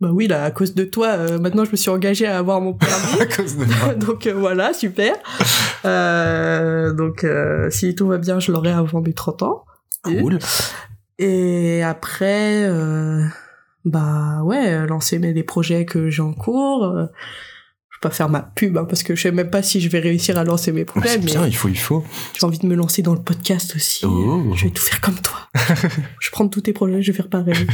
Bah 0.00 0.10
oui, 0.12 0.26
là, 0.26 0.44
à 0.44 0.50
cause 0.50 0.74
de 0.74 0.84
toi, 0.84 1.08
euh, 1.08 1.38
maintenant 1.38 1.64
je 1.64 1.70
me 1.70 1.76
suis 1.76 1.90
engagée 1.90 2.26
à 2.26 2.38
avoir 2.38 2.60
mon 2.60 2.74
permis. 2.74 3.20
à 3.20 3.26
cause 3.26 3.56
de 3.56 3.64
moi. 3.64 3.94
donc 3.96 4.26
euh, 4.26 4.34
voilà, 4.34 4.72
super. 4.72 5.14
donc 6.94 7.26
si 7.70 7.94
tout 7.94 8.06
va 8.06 8.18
bien, 8.18 8.38
je 8.38 8.52
l'aurai 8.52 8.72
avant 8.72 9.00
mes 9.00 9.12
30 9.12 9.42
ans. 9.42 9.64
Cool. 10.02 10.38
Et 11.18 11.82
après, 11.82 12.70
bah 13.84 14.42
ouais, 14.44 14.86
lancer 14.86 15.18
mes, 15.18 15.32
les 15.32 15.42
projets 15.42 15.84
que 15.84 16.10
j'ai 16.10 16.22
en 16.22 16.34
cours 16.34 17.08
pas 18.06 18.14
faire 18.14 18.28
ma 18.28 18.40
pub 18.40 18.76
hein, 18.78 18.84
parce 18.88 19.02
que 19.02 19.16
je 19.16 19.22
sais 19.22 19.32
même 19.32 19.50
pas 19.50 19.62
si 19.62 19.80
je 19.80 19.88
vais 19.88 19.98
réussir 19.98 20.38
à 20.38 20.44
lancer 20.44 20.70
mes 20.70 20.86
c'est 21.04 21.18
bien, 21.24 21.46
il 21.46 21.56
faut, 21.56 21.68
il 21.68 21.78
faut. 21.78 22.04
J'ai 22.38 22.46
envie 22.46 22.58
de 22.58 22.66
me 22.66 22.76
lancer 22.76 23.02
dans 23.02 23.14
le 23.14 23.20
podcast 23.20 23.74
aussi. 23.74 24.04
Oh. 24.06 24.44
Je 24.54 24.64
vais 24.64 24.70
tout 24.70 24.82
faire 24.82 25.00
comme 25.00 25.16
toi. 25.16 25.38
je 26.20 26.28
vais 26.28 26.30
prendre 26.30 26.50
tous 26.50 26.60
tes 26.60 26.72
projets, 26.72 27.02
je 27.02 27.10
vais 27.10 27.16
faire 27.16 27.28
pareil. 27.28 27.54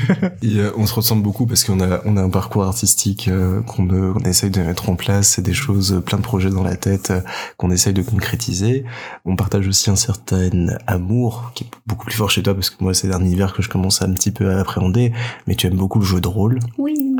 Euh, 0.44 0.70
on 0.76 0.86
se 0.86 0.94
ressemble 0.94 1.22
beaucoup 1.22 1.46
parce 1.46 1.64
qu'on 1.64 1.80
a, 1.80 2.02
on 2.04 2.16
a 2.16 2.22
un 2.22 2.28
parcours 2.28 2.64
artistique 2.64 3.28
euh, 3.28 3.62
qu'on 3.62 3.88
on 3.88 4.18
essaye 4.20 4.50
de 4.50 4.60
mettre 4.60 4.90
en 4.90 4.96
place, 4.96 5.28
c'est 5.28 5.42
des 5.42 5.54
choses, 5.54 5.94
euh, 5.94 6.00
plein 6.00 6.18
de 6.18 6.22
projets 6.22 6.50
dans 6.50 6.62
la 6.62 6.76
tête 6.76 7.12
qu'on 7.56 7.70
essaye 7.70 7.94
de 7.94 8.02
concrétiser. 8.02 8.84
On 9.24 9.34
partage 9.34 9.66
aussi 9.66 9.88
un 9.88 9.96
certain 9.96 10.50
amour 10.86 11.52
qui 11.54 11.64
est 11.64 11.70
beaucoup 11.86 12.04
plus 12.04 12.16
fort 12.16 12.30
chez 12.30 12.42
toi 12.42 12.54
parce 12.54 12.70
que 12.70 12.82
moi 12.82 12.92
c'est 12.92 13.12
un 13.12 13.20
univers 13.20 13.54
que 13.54 13.62
je 13.62 13.68
commence 13.68 14.02
à 14.02 14.04
un 14.04 14.12
petit 14.12 14.30
peu 14.30 14.50
à 14.50 14.60
appréhender, 14.60 15.12
mais 15.46 15.54
tu 15.54 15.66
aimes 15.66 15.76
beaucoup 15.76 16.00
le 16.00 16.04
jeu 16.04 16.20
de 16.20 16.28
rôle. 16.28 16.58
Oui. 16.76 17.11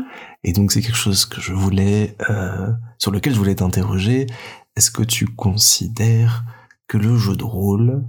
Et 0.43 0.53
donc 0.53 0.71
c'est 0.71 0.81
quelque 0.81 0.97
chose 0.97 1.25
que 1.25 1.39
je 1.39 1.53
voulais, 1.53 2.15
euh, 2.29 2.69
sur 2.97 3.11
lequel 3.11 3.33
je 3.33 3.37
voulais 3.37 3.55
t'interroger. 3.55 4.27
Est-ce 4.75 4.91
que 4.91 5.03
tu 5.03 5.25
considères 5.27 6.43
que 6.87 6.97
le 6.97 7.17
jeu 7.17 7.35
de 7.35 7.43
rôle 7.43 8.03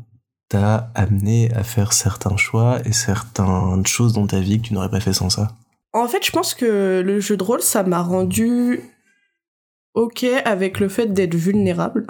t'a 0.49 0.91
amené 0.95 1.53
à 1.53 1.63
faire 1.63 1.93
certains 1.93 2.37
choix 2.37 2.79
et 2.85 2.93
certaines 2.93 3.87
choses 3.87 4.13
dans 4.13 4.27
ta 4.27 4.41
vie 4.41 4.61
que 4.61 4.69
tu 4.69 4.75
n'aurais 4.75 4.91
pas 4.91 5.01
fait 5.01 5.13
sans 5.13 5.31
ça? 5.31 5.53
En 5.93 6.09
fait, 6.09 6.25
je 6.25 6.33
pense 6.33 6.55
que 6.55 7.03
le 7.05 7.21
jeu 7.21 7.37
de 7.37 7.45
rôle, 7.45 7.63
ça 7.63 7.85
m'a 7.85 8.03
rendu 8.03 8.81
ok 9.95 10.25
avec 10.45 10.81
le 10.81 10.89
fait 10.89 11.07
d'être 11.07 11.35
vulnérable. 11.35 12.07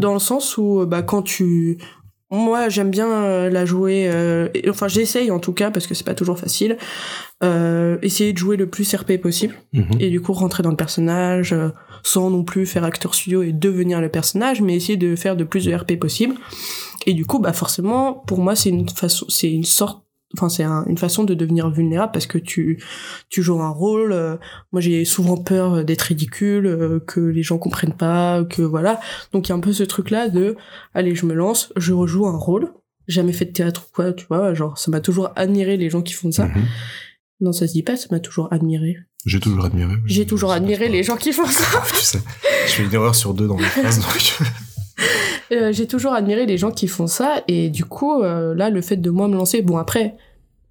Dans 0.00 0.14
le 0.14 0.18
sens 0.18 0.56
où, 0.56 0.84
bah, 0.86 1.02
quand 1.02 1.22
tu 1.22 1.78
moi, 2.30 2.68
j'aime 2.68 2.90
bien 2.90 3.08
euh, 3.10 3.50
la 3.50 3.64
jouer. 3.64 4.08
euh, 4.12 4.48
et- 4.54 4.68
enfin, 4.68 4.88
j'essaye 4.88 5.30
en 5.30 5.38
tout 5.38 5.52
cas 5.52 5.70
parce 5.70 5.86
que 5.86 5.94
c'est 5.94 6.04
pas 6.04 6.14
toujours 6.14 6.38
facile. 6.38 6.76
Euh, 7.44 7.98
essayer 8.02 8.32
de 8.32 8.38
jouer 8.38 8.56
le 8.56 8.68
plus 8.68 8.92
RP 8.94 9.16
possible 9.18 9.54
Mhm. 9.72 9.86
et 10.00 10.10
du 10.10 10.20
coup 10.20 10.32
rentrer 10.32 10.62
dans 10.64 10.70
le 10.70 10.76
personnage 10.76 11.52
euh, 11.52 11.68
sans 12.02 12.30
non 12.30 12.42
plus 12.42 12.66
faire 12.66 12.84
acteur 12.84 13.14
studio 13.14 13.42
et 13.42 13.52
devenir 13.52 14.00
le 14.00 14.08
personnage, 14.08 14.60
mais 14.60 14.74
essayer 14.74 14.96
de 14.96 15.14
faire 15.16 15.36
de 15.36 15.44
plus 15.44 15.64
de 15.64 15.72
RP 15.74 15.96
possible. 15.98 16.34
Et 17.06 17.14
du 17.14 17.24
coup, 17.26 17.38
bah 17.38 17.52
forcément, 17.52 18.12
pour 18.26 18.38
moi, 18.40 18.54
c'est 18.56 18.70
une 18.70 18.88
façon, 18.88 19.24
c'est 19.28 19.50
une 19.50 19.64
sorte, 19.64 20.02
enfin 20.36 20.48
c'est 20.48 20.62
un- 20.64 20.84
une 20.86 20.98
façon 20.98 21.24
de 21.24 21.34
devenir 21.34 21.70
vulnérable 21.70 22.12
parce 22.12 22.26
que 22.26 22.38
tu 22.38 22.82
tu 23.30 23.42
joues 23.42 23.60
un 23.62 23.70
rôle. 23.70 24.12
euh, 24.12 24.36
moi, 24.72 24.80
j'ai 24.80 25.04
souvent 25.04 25.36
peur 25.36 25.84
d'être 25.84 26.02
ridicule, 26.02 26.66
euh, 26.66 27.00
que 27.06 27.20
les 27.20 27.42
gens 27.42 27.58
comprennent 27.58 27.96
pas, 27.96 28.44
que 28.44 28.62
voilà. 28.62 29.00
Donc 29.32 29.48
il 29.48 29.50
y 29.50 29.52
a 29.52 29.56
un 29.56 29.60
peu 29.60 29.72
ce 29.72 29.82
truc 29.84 30.10
là 30.10 30.28
de, 30.28 30.56
allez, 30.94 31.14
je 31.14 31.26
me 31.26 31.34
lance, 31.34 31.72
je 31.76 31.92
rejoue 31.92 32.26
un 32.26 32.36
rôle. 32.36 32.72
Jamais 33.06 33.32
fait 33.32 33.46
de 33.46 33.52
théâtre 33.52 33.86
ou 33.88 33.94
quoi, 33.94 34.12
tu 34.12 34.26
vois, 34.28 34.52
genre 34.52 34.76
ça 34.76 34.90
m'a 34.90 35.00
toujours 35.00 35.30
admiré 35.34 35.76
les 35.78 35.88
gens 35.88 36.02
qui 36.02 36.12
font 36.12 36.30
ça. 36.30 36.44
Mhm. 36.46 36.64
Non, 37.40 37.52
ça 37.52 37.66
se 37.66 37.72
dit 37.72 37.82
pas, 37.82 37.96
ça 37.96 38.08
m'a 38.10 38.20
toujours 38.20 38.52
admiré. 38.52 38.96
J'ai 39.24 39.40
toujours 39.40 39.64
admiré. 39.64 39.94
J'ai 40.06 40.26
toujours 40.26 40.52
admiré 40.52 40.88
les 40.88 41.02
gens 41.04 41.16
qui 41.16 41.32
font 41.32 41.46
ça. 41.46 41.64
tu 41.94 42.02
sais, 42.04 42.18
je 42.66 42.72
fais 42.72 42.84
une 42.84 42.92
erreur 42.92 43.14
sur 43.14 43.32
deux 43.34 43.46
dans 43.48 43.56
mes 43.56 43.62
phrases, 43.64 44.00
donc. 44.00 44.36
Euh, 45.52 45.72
j'ai 45.72 45.86
toujours 45.86 46.12
admiré 46.12 46.44
les 46.46 46.58
gens 46.58 46.70
qui 46.70 46.88
font 46.88 47.06
ça 47.06 47.42
et 47.48 47.70
du 47.70 47.84
coup 47.84 48.22
euh, 48.22 48.54
là 48.54 48.68
le 48.70 48.82
fait 48.82 48.96
de 48.96 49.10
moi 49.10 49.28
me 49.28 49.34
lancer 49.36 49.62
bon 49.62 49.78
après 49.78 50.14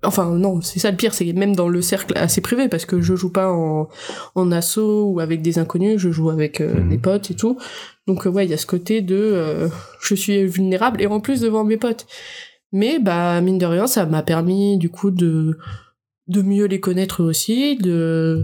enfin 0.04 0.26
non 0.38 0.62
c'est 0.62 0.78
ça 0.80 0.92
le 0.92 0.98
pire 0.98 1.16
c'est 1.16 1.34
même 1.34 1.56
dans 1.56 1.68
le 1.68 1.82
cercle 1.82 2.14
assez 2.16 2.42
privé 2.42 2.68
parce 2.68 2.86
que 2.86 3.02
je 3.02 3.16
joue 3.16 3.32
pas 3.32 3.52
en 3.52 3.90
en 4.36 4.52
asso 4.52 4.78
ou 4.78 5.20
avec 5.20 5.42
des 5.42 5.58
inconnus 5.58 5.98
je 6.00 6.12
joue 6.12 6.30
avec 6.30 6.62
euh, 6.62 6.76
Mhm. 6.76 6.90
des 6.90 6.98
potes 7.00 7.32
et 7.32 7.34
tout 7.34 7.58
donc 8.06 8.26
ouais 8.26 8.46
il 8.46 8.52
y 8.52 8.54
a 8.54 8.58
ce 8.58 8.68
côté 8.68 9.02
de 9.02 9.16
euh, 9.16 9.68
je 10.00 10.14
suis 10.14 10.46
vulnérable 10.46 11.02
et 11.02 11.08
en 11.08 11.20
plus 11.20 11.42
devant 11.42 11.64
mes 11.64 11.78
potes 11.78 12.06
mais 12.72 13.00
bah 13.00 13.42
mine 13.42 13.58
de 13.58 13.66
rien 13.66 13.88
ça 13.88 14.06
m'a 14.06 14.22
permis 14.22 14.78
du 14.78 14.90
coup 14.90 15.10
de 15.10 15.58
de 16.28 16.42
mieux 16.42 16.66
les 16.66 16.80
connaître 16.80 17.24
aussi 17.24 17.78
de 17.78 18.44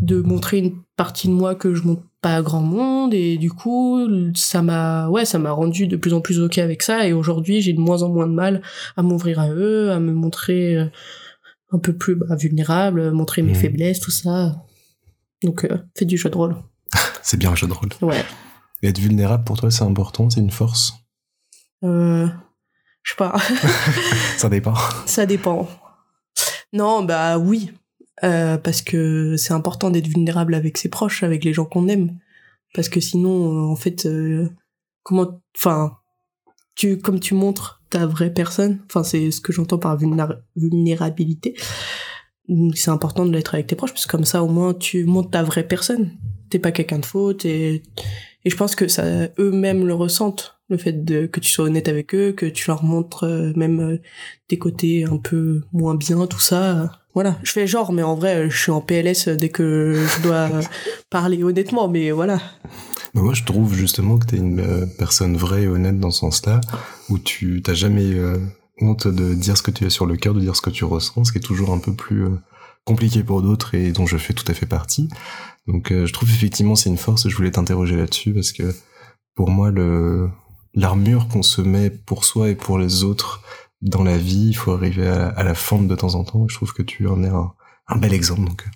de 0.00 0.20
montrer 0.20 0.58
une 0.58 0.74
partie 0.96 1.28
de 1.28 1.32
moi 1.32 1.54
que 1.54 1.74
je 1.74 1.82
montre 1.84 2.02
pas 2.20 2.36
à 2.36 2.42
grand 2.42 2.60
monde 2.62 3.14
et 3.14 3.36
du 3.38 3.50
coup 3.50 4.06
ça 4.34 4.62
m'a 4.62 5.08
ouais 5.08 5.24
ça 5.24 5.38
m'a 5.38 5.50
rendu 5.50 5.86
de 5.86 5.96
plus 5.96 6.12
en 6.14 6.20
plus 6.20 6.40
ok 6.40 6.58
avec 6.58 6.82
ça 6.82 7.06
et 7.06 7.12
aujourd'hui 7.12 7.60
j'ai 7.62 7.72
de 7.72 7.80
moins 7.80 8.02
en 8.02 8.08
moins 8.10 8.26
de 8.26 8.32
mal 8.32 8.62
à 8.96 9.02
m'ouvrir 9.02 9.40
à 9.40 9.50
eux 9.50 9.90
à 9.92 10.00
me 10.00 10.12
montrer 10.12 10.76
euh, 10.76 10.86
un 11.72 11.78
peu 11.78 11.92
plus 11.94 12.14
bah, 12.16 12.36
vulnérable 12.36 13.10
montrer 13.12 13.42
mes 13.42 13.52
Mhm. 13.52 13.56
faiblesses 13.60 14.00
tout 14.00 14.10
ça 14.10 14.62
donc 15.42 15.64
euh, 15.64 15.78
fais 15.96 16.04
du 16.04 16.16
jeu 16.18 16.28
de 16.30 16.36
rôle 16.36 16.56
C'est 17.22 17.36
bien 17.38 17.50
un 17.52 17.54
jeu 17.56 17.66
de 17.66 17.72
rôle. 17.72 17.90
ouais 18.02 18.22
Et 18.82 18.88
être 18.88 18.98
vulnérable 18.98 19.44
pour 19.44 19.58
toi, 19.58 19.70
c'est 19.70 19.82
important, 19.84 20.28
c'est 20.30 20.40
une 20.40 20.50
force? 20.50 20.92
euh, 21.82 22.26
je 23.02 23.10
sais 23.12 23.16
pas 23.16 23.34
Ça 24.36 24.48
dépend. 24.48 24.74
Ça 25.06 25.26
dépend. 25.26 25.68
Non, 26.74 27.02
bah 27.04 27.38
oui. 27.38 27.70
Euh, 28.22 28.58
parce 28.58 28.82
que 28.82 29.36
c'est 29.36 29.52
important 29.54 29.90
d'être 29.90 30.06
vulnérable 30.08 30.54
avec 30.54 30.76
ses 30.78 30.88
proches, 30.88 31.22
avec 31.22 31.44
les 31.44 31.52
gens 31.52 31.64
qu'on 31.64 31.88
aime. 31.88 32.18
Parce 32.74 32.88
que 32.88 33.00
sinon, 33.00 33.52
euh, 33.56 33.72
en 33.72 33.76
fait, 33.76 34.06
euh, 34.06 34.48
comment, 35.02 35.40
enfin, 35.56 35.96
tu, 36.74 36.98
comme 36.98 37.20
tu 37.20 37.34
montres 37.34 37.82
ta 37.90 38.06
vraie 38.06 38.32
personne, 38.32 38.80
enfin, 38.86 39.04
c'est 39.04 39.30
ce 39.30 39.40
que 39.40 39.52
j'entends 39.52 39.78
par 39.78 39.96
vulnéra- 39.96 40.40
vulnérabilité. 40.56 41.54
Donc, 42.48 42.76
C'est 42.76 42.90
important 42.90 43.24
de 43.24 43.32
l'être 43.32 43.54
avec 43.54 43.68
tes 43.68 43.76
proches, 43.76 43.92
parce 43.92 44.06
que 44.06 44.10
comme 44.10 44.24
ça, 44.24 44.42
au 44.42 44.48
moins, 44.48 44.74
tu 44.74 45.04
montres 45.04 45.30
ta 45.30 45.42
vraie 45.42 45.66
personne. 45.66 46.10
T'es 46.50 46.58
pas 46.58 46.72
quelqu'un 46.72 46.98
de 46.98 47.06
faux, 47.06 47.32
t'es- 47.34 47.82
et 48.44 48.50
je 48.50 48.56
pense 48.56 48.74
que 48.76 48.88
ça, 48.88 49.04
eux-mêmes 49.38 49.86
le 49.86 49.94
ressentent, 49.94 50.53
le 50.68 50.76
fait 50.78 51.04
de, 51.04 51.26
que 51.26 51.40
tu 51.40 51.50
sois 51.50 51.66
honnête 51.66 51.88
avec 51.88 52.14
eux, 52.14 52.32
que 52.32 52.46
tu 52.46 52.68
leur 52.68 52.84
montres 52.84 53.24
euh, 53.24 53.52
même 53.56 53.80
euh, 53.80 54.00
tes 54.48 54.58
côtés 54.58 55.04
un 55.04 55.18
peu 55.18 55.62
moins 55.72 55.94
bien, 55.94 56.26
tout 56.26 56.40
ça. 56.40 56.90
Voilà, 57.14 57.38
je 57.42 57.52
fais 57.52 57.66
genre, 57.66 57.92
mais 57.92 58.02
en 58.02 58.16
vrai, 58.16 58.50
je 58.50 58.56
suis 58.56 58.72
en 58.72 58.80
PLS 58.80 59.28
dès 59.28 59.48
que 59.48 59.94
je 59.94 60.22
dois 60.22 60.48
euh, 60.52 60.62
parler 61.10 61.44
honnêtement, 61.44 61.88
mais 61.88 62.10
voilà. 62.10 62.40
Mais 63.14 63.22
moi, 63.22 63.34
je 63.34 63.44
trouve 63.44 63.74
justement 63.74 64.18
que 64.18 64.26
t'es 64.26 64.36
une 64.36 64.60
euh, 64.60 64.86
personne 64.98 65.36
vraie 65.36 65.62
et 65.62 65.68
honnête 65.68 65.98
dans 66.00 66.10
ce 66.10 66.20
sens-là, 66.20 66.60
où 67.08 67.18
tu 67.18 67.62
t'as 67.62 67.74
jamais 67.74 68.12
euh, 68.14 68.38
honte 68.80 69.06
de 69.06 69.34
dire 69.34 69.56
ce 69.56 69.62
que 69.62 69.70
tu 69.70 69.84
as 69.84 69.90
sur 69.90 70.06
le 70.06 70.16
cœur, 70.16 70.34
de 70.34 70.40
dire 70.40 70.56
ce 70.56 70.62
que 70.62 70.70
tu 70.70 70.84
ressens, 70.84 71.24
ce 71.24 71.32
qui 71.32 71.38
est 71.38 71.40
toujours 71.40 71.72
un 71.72 71.78
peu 71.78 71.94
plus 71.94 72.24
euh, 72.24 72.36
compliqué 72.84 73.22
pour 73.22 73.40
d'autres 73.40 73.74
et 73.74 73.92
dont 73.92 74.06
je 74.06 74.16
fais 74.16 74.34
tout 74.34 74.44
à 74.48 74.54
fait 74.54 74.66
partie. 74.66 75.08
Donc, 75.68 75.92
euh, 75.92 76.06
je 76.06 76.12
trouve 76.12 76.28
effectivement 76.28 76.74
c'est 76.74 76.90
une 76.90 76.98
force 76.98 77.24
et 77.26 77.30
je 77.30 77.36
voulais 77.36 77.52
t'interroger 77.52 77.96
là-dessus 77.96 78.34
parce 78.34 78.52
que 78.52 78.74
pour 79.36 79.48
moi, 79.48 79.70
le 79.70 80.28
l'armure 80.74 81.28
qu'on 81.28 81.42
se 81.42 81.60
met 81.60 81.90
pour 81.90 82.24
soi 82.24 82.50
et 82.50 82.54
pour 82.54 82.78
les 82.78 83.02
autres 83.04 83.42
dans 83.82 84.02
la 84.02 84.16
vie, 84.16 84.48
il 84.48 84.54
faut 84.54 84.72
arriver 84.72 85.06
à, 85.08 85.28
à 85.28 85.42
la 85.42 85.54
fente 85.54 85.88
de 85.88 85.94
temps 85.94 86.14
en 86.14 86.24
temps. 86.24 86.46
Je 86.48 86.54
trouve 86.56 86.72
que 86.72 86.82
tu 86.82 87.06
en 87.08 87.22
es 87.22 87.28
un, 87.28 87.52
un 87.88 87.96
bel 87.98 88.12
exemple, 88.14 88.44
donc 88.44 88.62
euh, 88.66 88.70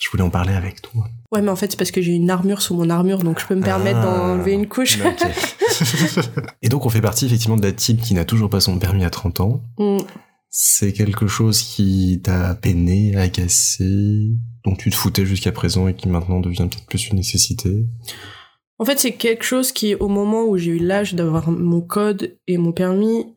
je 0.00 0.08
voulais 0.10 0.22
en 0.22 0.30
parler 0.30 0.54
avec 0.54 0.80
toi. 0.82 1.04
Ouais, 1.32 1.42
mais 1.42 1.50
en 1.50 1.56
fait, 1.56 1.70
c'est 1.70 1.76
parce 1.76 1.90
que 1.90 2.00
j'ai 2.00 2.12
une 2.12 2.30
armure 2.30 2.62
sous 2.62 2.74
mon 2.74 2.88
armure, 2.90 3.18
donc 3.18 3.40
je 3.40 3.46
peux 3.46 3.54
me 3.54 3.62
permettre 3.62 3.98
Ah. 4.00 4.16
d'enlever 4.18 4.52
une 4.52 4.66
couche. 4.68 4.98
Et 6.62 6.68
donc 6.68 6.86
on 6.86 6.88
fait 6.88 7.00
partie 7.00 7.26
effectivement 7.26 7.56
de 7.56 7.62
la 7.62 7.72
team 7.72 7.96
qui 7.98 8.14
n'a 8.14 8.24
toujours 8.24 8.48
pas 8.50 8.60
son 8.60 8.78
permis 8.78 9.04
à 9.04 9.10
30 9.10 9.40
ans. 9.40 9.62
Mm. 9.78 9.98
C'est 10.56 10.92
quelque 10.92 11.26
chose 11.26 11.62
qui 11.62 12.20
t'a 12.22 12.54
peiné, 12.54 13.16
agacé, 13.16 14.30
dont 14.64 14.76
tu 14.76 14.88
te 14.90 14.94
foutais 14.94 15.26
jusqu'à 15.26 15.50
présent 15.50 15.88
et 15.88 15.94
qui 15.94 16.08
maintenant 16.08 16.38
devient 16.38 16.68
peut-être 16.70 16.86
plus 16.86 17.08
une 17.08 17.16
nécessité? 17.16 17.84
En 18.84 18.86
fait, 18.86 18.98
c'est 18.98 19.12
quelque 19.12 19.44
chose 19.44 19.72
qui, 19.72 19.94
au 19.94 20.08
moment 20.08 20.44
où 20.44 20.58
j'ai 20.58 20.72
eu 20.72 20.78
l'âge 20.78 21.14
d'avoir 21.14 21.50
mon 21.50 21.80
code 21.80 22.36
et 22.46 22.58
mon 22.58 22.72
permis, 22.72 23.34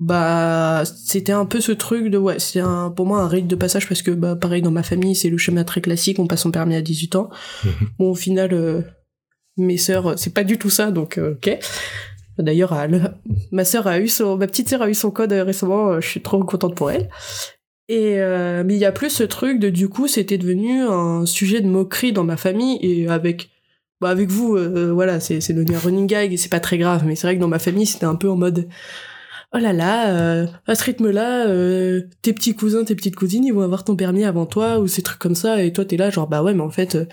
bah, 0.00 0.82
c'était 0.84 1.30
un 1.30 1.46
peu 1.46 1.60
ce 1.60 1.70
truc 1.70 2.08
de, 2.08 2.18
ouais, 2.18 2.40
c'est 2.40 2.58
un, 2.58 2.90
pour 2.90 3.06
moi 3.06 3.20
un 3.20 3.28
rite 3.28 3.46
de 3.46 3.54
passage 3.54 3.86
parce 3.86 4.02
que, 4.02 4.10
bah, 4.10 4.34
pareil, 4.34 4.62
dans 4.62 4.72
ma 4.72 4.82
famille, 4.82 5.14
c'est 5.14 5.30
le 5.30 5.38
chemin 5.38 5.62
très 5.62 5.80
classique, 5.80 6.18
on 6.18 6.26
passe 6.26 6.40
son 6.40 6.50
permis 6.50 6.74
à 6.74 6.82
18 6.82 7.14
ans. 7.14 7.30
Bon, 8.00 8.10
au 8.10 8.16
final, 8.16 8.52
euh, 8.52 8.82
mes 9.56 9.76
sœurs, 9.76 10.18
c'est 10.18 10.34
pas 10.34 10.42
du 10.42 10.58
tout 10.58 10.70
ça, 10.70 10.90
donc, 10.90 11.16
euh, 11.16 11.34
ok. 11.34 11.56
D'ailleurs, 12.36 12.74
ma 13.52 13.64
sœur 13.64 13.86
a 13.86 14.00
eu 14.00 14.08
son, 14.08 14.36
ma 14.36 14.48
petite 14.48 14.70
sœur 14.70 14.82
a 14.82 14.90
eu 14.90 14.94
son 14.94 15.12
code 15.12 15.32
euh, 15.32 15.44
récemment, 15.44 15.90
euh, 15.90 16.00
je 16.00 16.08
suis 16.08 16.20
trop 16.20 16.42
contente 16.42 16.74
pour 16.74 16.90
elle. 16.90 17.10
Et 17.88 18.18
euh, 18.18 18.64
mais 18.66 18.74
il 18.74 18.80
y 18.80 18.84
a 18.86 18.92
plus 18.92 19.10
ce 19.10 19.22
truc 19.22 19.60
de 19.60 19.68
du 19.68 19.88
coup 19.88 20.06
c'était 20.06 20.38
devenu 20.38 20.82
un 20.82 21.26
sujet 21.26 21.60
de 21.60 21.66
moquerie 21.66 22.12
dans 22.12 22.22
ma 22.22 22.36
famille 22.36 22.78
et 22.82 23.08
avec 23.08 23.50
bah 24.00 24.10
avec 24.10 24.30
vous 24.30 24.56
euh, 24.56 24.92
voilà 24.92 25.20
c'est 25.20 25.52
devenu 25.52 25.74
un 25.74 25.78
running 25.78 26.06
gag 26.06 26.32
et 26.32 26.36
c'est 26.36 26.48
pas 26.48 26.60
très 26.60 26.78
grave 26.78 27.04
mais 27.06 27.16
c'est 27.16 27.26
vrai 27.26 27.36
que 27.36 27.40
dans 27.40 27.48
ma 27.48 27.58
famille 27.58 27.86
c'était 27.86 28.06
un 28.06 28.14
peu 28.14 28.30
en 28.30 28.36
mode 28.36 28.68
oh 29.54 29.58
là 29.58 29.72
là 29.72 30.14
euh, 30.14 30.46
à 30.66 30.74
ce 30.74 30.84
rythme 30.84 31.10
là 31.10 31.46
tes 32.22 32.32
petits 32.32 32.54
cousins 32.54 32.84
tes 32.84 32.94
petites 32.94 33.16
cousines 33.16 33.44
ils 33.44 33.52
vont 33.52 33.62
avoir 33.62 33.84
ton 33.84 33.96
permis 33.96 34.24
avant 34.24 34.46
toi 34.46 34.78
ou 34.78 34.86
ces 34.86 35.02
trucs 35.02 35.18
comme 35.18 35.34
ça 35.34 35.62
et 35.62 35.72
toi 35.72 35.84
t'es 35.84 35.96
là 35.96 36.10
genre 36.10 36.28
bah 36.28 36.42
ouais 36.42 36.54
mais 36.54 36.62
en 36.62 36.70
fait 36.70 36.94
euh, 36.94 37.06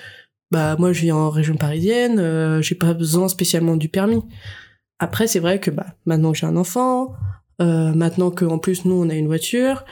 bah 0.51 0.75
moi 0.77 0.93
je 0.93 1.01
vis 1.01 1.11
en 1.11 1.29
région 1.29 1.55
parisienne 1.55 2.19
euh, 2.19 2.61
j'ai 2.61 2.75
pas 2.75 2.93
besoin 2.93 3.27
spécialement 3.27 3.75
du 3.75 3.89
permis. 3.89 4.21
Après 4.99 5.27
c'est 5.27 5.39
vrai 5.39 5.59
que 5.59 5.71
bah 5.71 5.87
maintenant 6.05 6.31
que 6.31 6.37
j'ai 6.37 6.47
un 6.47 6.57
enfant 6.57 7.13
euh, 7.61 7.93
maintenant 7.93 8.31
que 8.31 8.45
en 8.45 8.59
plus 8.59 8.85
nous 8.85 8.95
on 8.95 9.09
a 9.09 9.15
une 9.15 9.27
voiture 9.27 9.83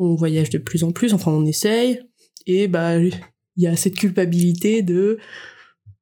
on 0.00 0.14
voyage 0.14 0.50
de 0.50 0.58
plus 0.58 0.82
en 0.82 0.90
plus, 0.90 1.14
enfin 1.14 1.30
on 1.30 1.44
essaye, 1.44 2.00
et 2.46 2.66
bah 2.66 2.96
il 2.98 3.12
y 3.56 3.66
a 3.66 3.76
cette 3.76 3.94
culpabilité 3.94 4.82
de 4.82 5.18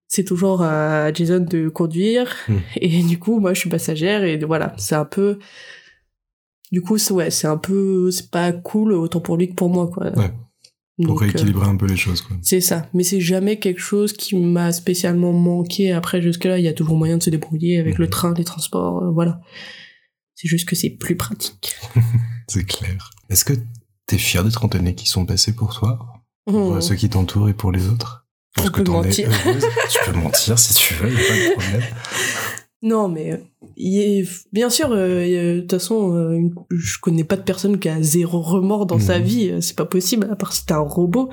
c'est 0.09 0.25
toujours 0.25 0.62
à 0.62 1.12
Jason 1.12 1.41
de 1.41 1.69
conduire, 1.69 2.35
Mm. 2.49 2.57
et 2.81 3.03
du 3.05 3.19
coup 3.19 3.38
moi 3.38 3.55
je 3.55 3.61
suis 3.61 3.71
passagère, 3.71 4.25
et 4.25 4.38
voilà, 4.38 4.75
c'est 4.79 4.95
un 4.97 5.05
peu... 5.05 5.38
Du 6.71 6.83
coup, 6.83 6.99
c'est- 6.99 7.15
ouais, 7.15 7.31
c'est 7.31 7.47
un 7.47 7.57
peu... 7.57 8.11
C'est 8.11 8.31
pas 8.31 8.53
cool, 8.53 8.93
autant 8.93 9.21
pour 9.21 9.38
lui 9.38 9.49
que 9.49 9.55
pour 9.55 9.71
moi, 9.71 9.88
quoi. 9.88 10.07
Ouais. 10.19 10.31
Pour 10.99 11.07
Donc, 11.07 11.23
euh, 11.23 11.25
rééquilibrer 11.25 11.67
un 11.67 11.77
peu 11.77 11.87
les 11.87 11.97
choses, 11.97 12.21
quoi. 12.21 12.37
c'est 12.43 12.61
ça, 12.61 12.87
mais 12.93 13.05
c'est 13.05 13.21
jamais 13.23 13.59
quelque 13.59 13.81
chose 13.81 14.12
qui 14.12 14.37
m'a 14.37 14.71
spécialement 14.73 15.33
manqué. 15.33 15.93
Après, 15.93 16.21
jusque-là, 16.21 16.59
il 16.59 16.65
y 16.65 16.69
a 16.69 16.75
toujours 16.75 16.97
moyen 16.99 17.17
de 17.17 17.23
se 17.23 17.31
débrouiller 17.31 17.79
avec 17.79 17.97
le 17.97 18.11
train, 18.11 18.35
les 18.35 18.45
transports, 18.45 19.03
euh, 19.03 19.11
voilà. 19.11 19.41
C'est 20.35 20.49
juste 20.49 20.69
que 20.69 20.77
c'est 20.77 20.91
plus 20.91 21.17
pratique. 21.17 21.75
C'est 22.49 22.65
clair. 22.65 23.11
Est-ce 23.31 23.45
que 23.47 23.55
t'es 24.07 24.19
fier 24.19 24.45
des 24.45 24.50
trentenaires 24.50 24.95
qui 24.95 25.07
sont 25.09 25.25
passés 25.25 25.55
pour 25.55 25.75
toi, 25.75 25.99
pour 26.47 26.75
Mhm. 26.75 26.81
ceux 26.83 26.97
qui 26.97 27.09
t'entourent 27.09 27.49
et 27.49 27.55
pour 27.55 27.73
les 27.73 27.88
autres? 27.88 28.28
Que 28.73 28.83
t'en 28.83 29.03
es 29.03 29.07
mentir. 29.07 29.31
Tu 29.91 29.99
peux 30.05 30.17
mentir 30.19 30.59
si 30.59 30.75
tu 30.75 30.95
veux, 30.95 31.11
y 31.11 31.15
a 31.15 31.19
pas 31.29 31.35
de 31.35 31.53
problème. 31.53 31.83
Non, 32.81 33.09
mais 33.09 33.33
euh, 33.33 33.37
il 33.77 33.99
est- 34.00 34.29
bien 34.53 34.71
sûr, 34.71 34.93
euh, 34.93 35.27
il 35.27 35.37
a- 35.37 35.55
de 35.57 35.61
toute 35.62 35.73
façon, 35.73 36.15
euh, 36.15 36.31
une- 36.35 36.55
je 36.71 36.99
connais 37.00 37.25
pas 37.25 37.35
de 37.35 37.43
personne 37.43 37.81
qui 37.81 37.88
a 37.88 38.00
zéro 38.00 38.41
remords 38.41 38.87
dans 38.87 39.00
sa 39.00 39.19
Mhm. 39.19 39.25
vie. 39.25 39.50
euh, 39.50 39.61
C'est 39.61 39.75
pas 39.75 39.85
possible, 39.85 40.29
à 40.31 40.37
part 40.37 40.53
si 40.53 40.65
t'es 40.65 40.75
un 40.75 40.79
robot. 40.79 41.29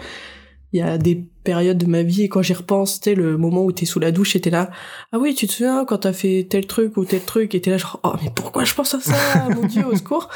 Il 0.74 0.80
y 0.80 0.82
a 0.82 0.98
des 0.98 1.24
périodes 1.44 1.78
de 1.78 1.86
ma 1.86 2.02
vie, 2.02 2.24
et 2.24 2.30
quand 2.30 2.42
j'y 2.42 2.54
repense, 2.56 3.00
tu 3.00 3.12
sais, 3.12 3.16
le 3.16 3.38
moment 3.38 3.64
où 3.64 3.72
t'es 3.72 3.86
sous 3.86 4.00
la 4.00 4.12
douche 4.12 4.36
et 4.36 4.42
t'es 4.42 4.50
là, 4.50 4.72
ah 5.12 5.20
oui, 5.20 5.36
tu 5.36 5.46
te 5.46 5.52
souviens 5.54 5.86
quand 5.86 6.00
t'as 6.00 6.14
fait 6.14 6.48
tel 6.50 6.66
truc 6.66 6.98
ou 6.98 7.06
tel 7.06 7.22
truc, 7.22 7.54
et 7.54 7.62
t'es 7.62 7.70
là 7.70 7.78
genre, 7.78 8.00
oh, 8.04 8.14
mais 8.24 8.32
pourquoi 8.36 8.64
je 8.64 8.74
pense 8.74 8.96
à 8.96 9.00
ça, 9.00 9.48
mon 9.56 9.68
dieu, 9.68 9.86
au 9.86 9.96
secours? 9.96 10.30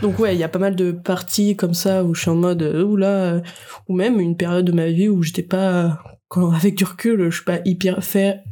Donc 0.00 0.18
ouais, 0.18 0.34
il 0.34 0.38
y 0.38 0.44
a 0.44 0.48
pas 0.48 0.58
mal 0.58 0.76
de 0.76 0.92
parties 0.92 1.56
comme 1.56 1.74
ça 1.74 2.04
où 2.04 2.14
je 2.14 2.22
suis 2.22 2.30
en 2.30 2.36
mode, 2.36 2.62
euh, 2.62 2.84
oula, 2.84 3.34
euh, 3.34 3.40
ou 3.88 3.94
même 3.94 4.18
une 4.20 4.36
période 4.36 4.64
de 4.64 4.72
ma 4.72 4.88
vie 4.88 5.08
où 5.08 5.22
j'étais 5.22 5.42
pas, 5.42 6.02
quand, 6.28 6.50
avec 6.54 6.74
du 6.74 6.84
recul, 6.84 7.30
je 7.30 7.36
suis 7.36 7.44
pas 7.44 7.60
hyper, 7.64 8.02
fait, 8.02 8.42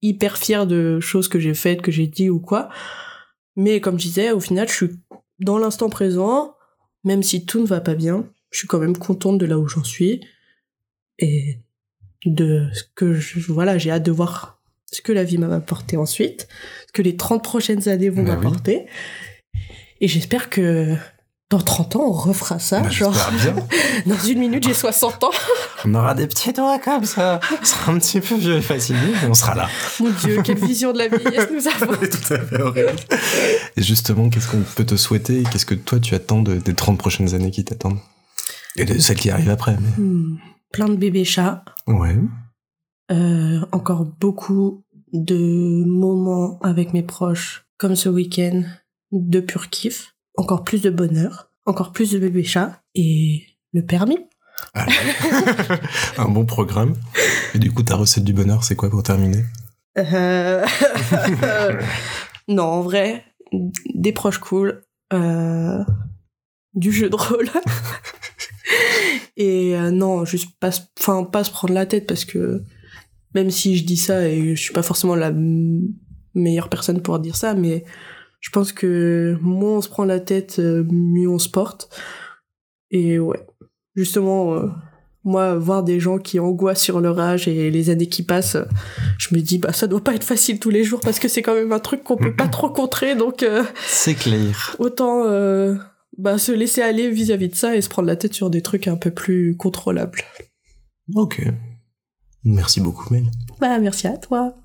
hyper 0.00 0.36
fière 0.36 0.66
de 0.66 0.98
choses 1.00 1.28
que 1.28 1.38
j'ai 1.38 1.54
faites, 1.54 1.82
que 1.82 1.92
j'ai 1.92 2.06
dit 2.06 2.30
ou 2.30 2.40
quoi. 2.40 2.68
Mais 3.56 3.80
comme 3.80 3.98
je 3.98 4.06
disais, 4.06 4.32
au 4.32 4.40
final, 4.40 4.68
je 4.68 4.74
suis 4.74 4.90
dans 5.38 5.58
l'instant 5.58 5.88
présent, 5.88 6.54
même 7.04 7.22
si 7.22 7.44
tout 7.46 7.60
ne 7.60 7.66
va 7.66 7.80
pas 7.80 7.94
bien, 7.94 8.28
je 8.50 8.58
suis 8.58 8.68
quand 8.68 8.78
même 8.78 8.96
contente 8.96 9.38
de 9.38 9.46
là 9.46 9.58
où 9.58 9.68
j'en 9.68 9.84
suis 9.84 10.20
et 11.18 11.58
de 12.24 12.68
ce 12.72 12.82
que 12.94 13.14
je, 13.14 13.40
voilà, 13.52 13.78
j'ai 13.78 13.90
hâte 13.90 14.04
de 14.04 14.12
voir 14.12 14.60
ce 14.86 15.00
que 15.00 15.12
la 15.12 15.24
vie 15.24 15.38
m'a 15.38 15.54
apporté 15.54 15.96
ensuite, 15.96 16.48
ce 16.86 16.92
que 16.92 17.02
les 17.02 17.16
30 17.16 17.42
prochaines 17.42 17.88
années 17.88 18.10
vont 18.10 18.22
Bah 18.22 18.38
oui. 18.38 18.86
Et 20.02 20.08
j'espère 20.08 20.50
que 20.50 20.94
dans 21.48 21.60
30 21.60 21.96
ans, 21.96 22.04
on 22.08 22.12
refera 22.12 22.58
ça. 22.58 22.80
Bah, 22.80 22.88
genre, 22.90 23.14
bien. 23.42 23.54
dans 24.06 24.18
une 24.22 24.38
minute, 24.40 24.64
j'ai 24.64 24.74
60 24.74 25.22
ans. 25.24 25.30
On 25.84 25.94
aura 25.94 26.14
des 26.14 26.26
petits 26.26 26.52
doigts 26.52 26.78
comme 26.78 27.04
ça. 27.04 27.40
On 27.60 27.64
sera 27.64 27.92
un 27.92 27.98
petit 27.98 28.20
peu 28.20 28.36
vieux 28.36 28.56
et 28.56 28.60
fatigué, 28.62 28.98
mais 29.22 29.28
on 29.28 29.34
sera 29.34 29.54
là. 29.56 29.68
Mon 30.00 30.10
Dieu, 30.10 30.40
quelle 30.42 30.58
vision 30.58 30.92
de 30.92 30.98
la 30.98 31.08
vieillesse 31.08 31.48
nous 31.52 31.66
avons. 31.82 31.92
Tout 31.96 32.34
à 32.34 32.38
fait 32.38 32.60
horrible. 32.62 32.96
Et 33.76 33.82
justement, 33.82 34.28
qu'est-ce 34.30 34.48
qu'on 34.48 34.62
peut 34.76 34.86
te 34.86 34.94
souhaiter 34.96 35.42
Qu'est-ce 35.50 35.66
que 35.66 35.74
toi 35.74 35.98
tu 36.00 36.14
attends 36.14 36.40
de- 36.42 36.54
des 36.56 36.74
30 36.74 36.98
prochaines 36.98 37.34
années 37.34 37.50
qui 37.50 37.64
t'attendent? 37.64 37.98
Et 38.76 38.84
de 38.84 38.96
celles 38.98 39.18
qui 39.18 39.30
arrivent 39.30 39.50
après. 39.50 39.76
mais- 39.80 40.02
Hmm, 40.04 40.38
Plein 40.72 40.88
de 40.88 40.96
bébés 40.96 41.24
chats. 41.24 41.64
Ouais. 41.88 42.16
Euh, 43.10 43.60
encore 43.72 44.04
beaucoup 44.04 44.84
de 45.12 45.84
moments 45.84 46.58
avec 46.62 46.92
mes 46.94 47.02
proches, 47.02 47.66
comme 47.76 47.96
ce 47.96 48.08
week-end, 48.08 48.62
de 49.12 49.40
pur 49.40 49.68
kiff. 49.70 50.14
Encore 50.36 50.64
plus 50.64 50.80
de 50.82 50.90
bonheur. 50.90 51.50
Encore 51.66 51.92
plus 51.92 52.10
de 52.12 52.18
bébés 52.18 52.44
chats. 52.44 52.80
Et 52.94 53.44
le 53.72 53.84
permis. 53.84 54.18
Allez. 54.74 54.92
un 56.18 56.28
bon 56.28 56.46
programme. 56.46 56.94
Et 57.54 57.58
du 57.58 57.70
coup, 57.72 57.82
ta 57.82 57.96
recette 57.96 58.24
du 58.24 58.32
bonheur, 58.32 58.64
c'est 58.64 58.76
quoi 58.76 58.90
pour 58.90 59.02
terminer? 59.02 59.44
Euh, 59.98 60.64
non, 62.48 62.62
en 62.64 62.80
vrai, 62.80 63.24
des 63.94 64.12
proches 64.12 64.38
cool, 64.38 64.82
euh, 65.12 65.84
du 66.74 66.92
jeu 66.92 67.10
de 67.10 67.16
rôle. 67.16 67.48
et 69.36 69.76
euh, 69.76 69.90
non, 69.90 70.24
juste 70.24 70.48
pas, 70.58 70.72
se- 70.72 70.80
enfin 70.98 71.24
pas 71.24 71.44
se 71.44 71.50
prendre 71.50 71.74
la 71.74 71.84
tête 71.86 72.06
parce 72.06 72.24
que 72.24 72.62
même 73.34 73.50
si 73.50 73.76
je 73.76 73.84
dis 73.84 73.96
ça 73.96 74.26
et 74.28 74.54
je 74.56 74.62
suis 74.62 74.72
pas 74.72 74.82
forcément 74.82 75.14
la 75.14 75.32
meilleure 76.34 76.68
personne 76.68 77.02
pour 77.02 77.18
dire 77.18 77.36
ça, 77.36 77.54
mais 77.54 77.84
je 78.42 78.50
pense 78.50 78.72
que 78.72 79.38
moins 79.40 79.78
on 79.78 79.80
se 79.80 79.88
prend 79.88 80.04
la 80.04 80.20
tête, 80.20 80.58
euh, 80.58 80.84
mieux 80.90 81.30
on 81.30 81.38
se 81.38 81.48
porte. 81.48 81.88
Et 82.90 83.18
ouais, 83.18 83.40
justement, 83.96 84.52
euh, 84.54 84.66
moi, 85.24 85.54
voir 85.56 85.84
des 85.84 86.00
gens 86.00 86.18
qui 86.18 86.40
angoissent 86.40 86.82
sur 86.82 87.00
leur 87.00 87.18
âge 87.20 87.46
et 87.48 87.70
les 87.70 87.88
années 87.90 88.08
qui 88.08 88.24
passent, 88.24 88.56
je 89.18 89.34
me 89.34 89.40
dis, 89.40 89.58
bah 89.58 89.72
ça 89.72 89.86
doit 89.86 90.02
pas 90.02 90.14
être 90.14 90.24
facile 90.24 90.58
tous 90.58 90.70
les 90.70 90.82
jours 90.84 91.00
parce 91.00 91.18
que 91.20 91.28
c'est 91.28 91.40
quand 91.42 91.54
même 91.54 91.72
un 91.72 91.78
truc 91.78 92.02
qu'on 92.02 92.16
peut 92.16 92.34
pas 92.34 92.48
trop 92.48 92.68
contrer, 92.68 93.14
donc 93.14 93.42
euh, 93.44 93.62
C'est 93.86 94.14
clair. 94.14 94.74
autant 94.80 95.24
euh, 95.26 95.76
bah, 96.18 96.36
se 96.38 96.50
laisser 96.52 96.82
aller 96.82 97.08
vis-à-vis 97.08 97.48
de 97.48 97.54
ça 97.54 97.76
et 97.76 97.80
se 97.80 97.88
prendre 97.88 98.08
la 98.08 98.16
tête 98.16 98.34
sur 98.34 98.50
des 98.50 98.60
trucs 98.62 98.88
un 98.88 98.96
peu 98.96 99.12
plus 99.12 99.56
contrôlables. 99.56 100.22
Ok. 101.14 101.40
Merci 102.44 102.80
beaucoup, 102.80 103.14
Mel. 103.14 103.26
Bah 103.60 103.78
merci 103.78 104.08
à 104.08 104.16
toi. 104.16 104.56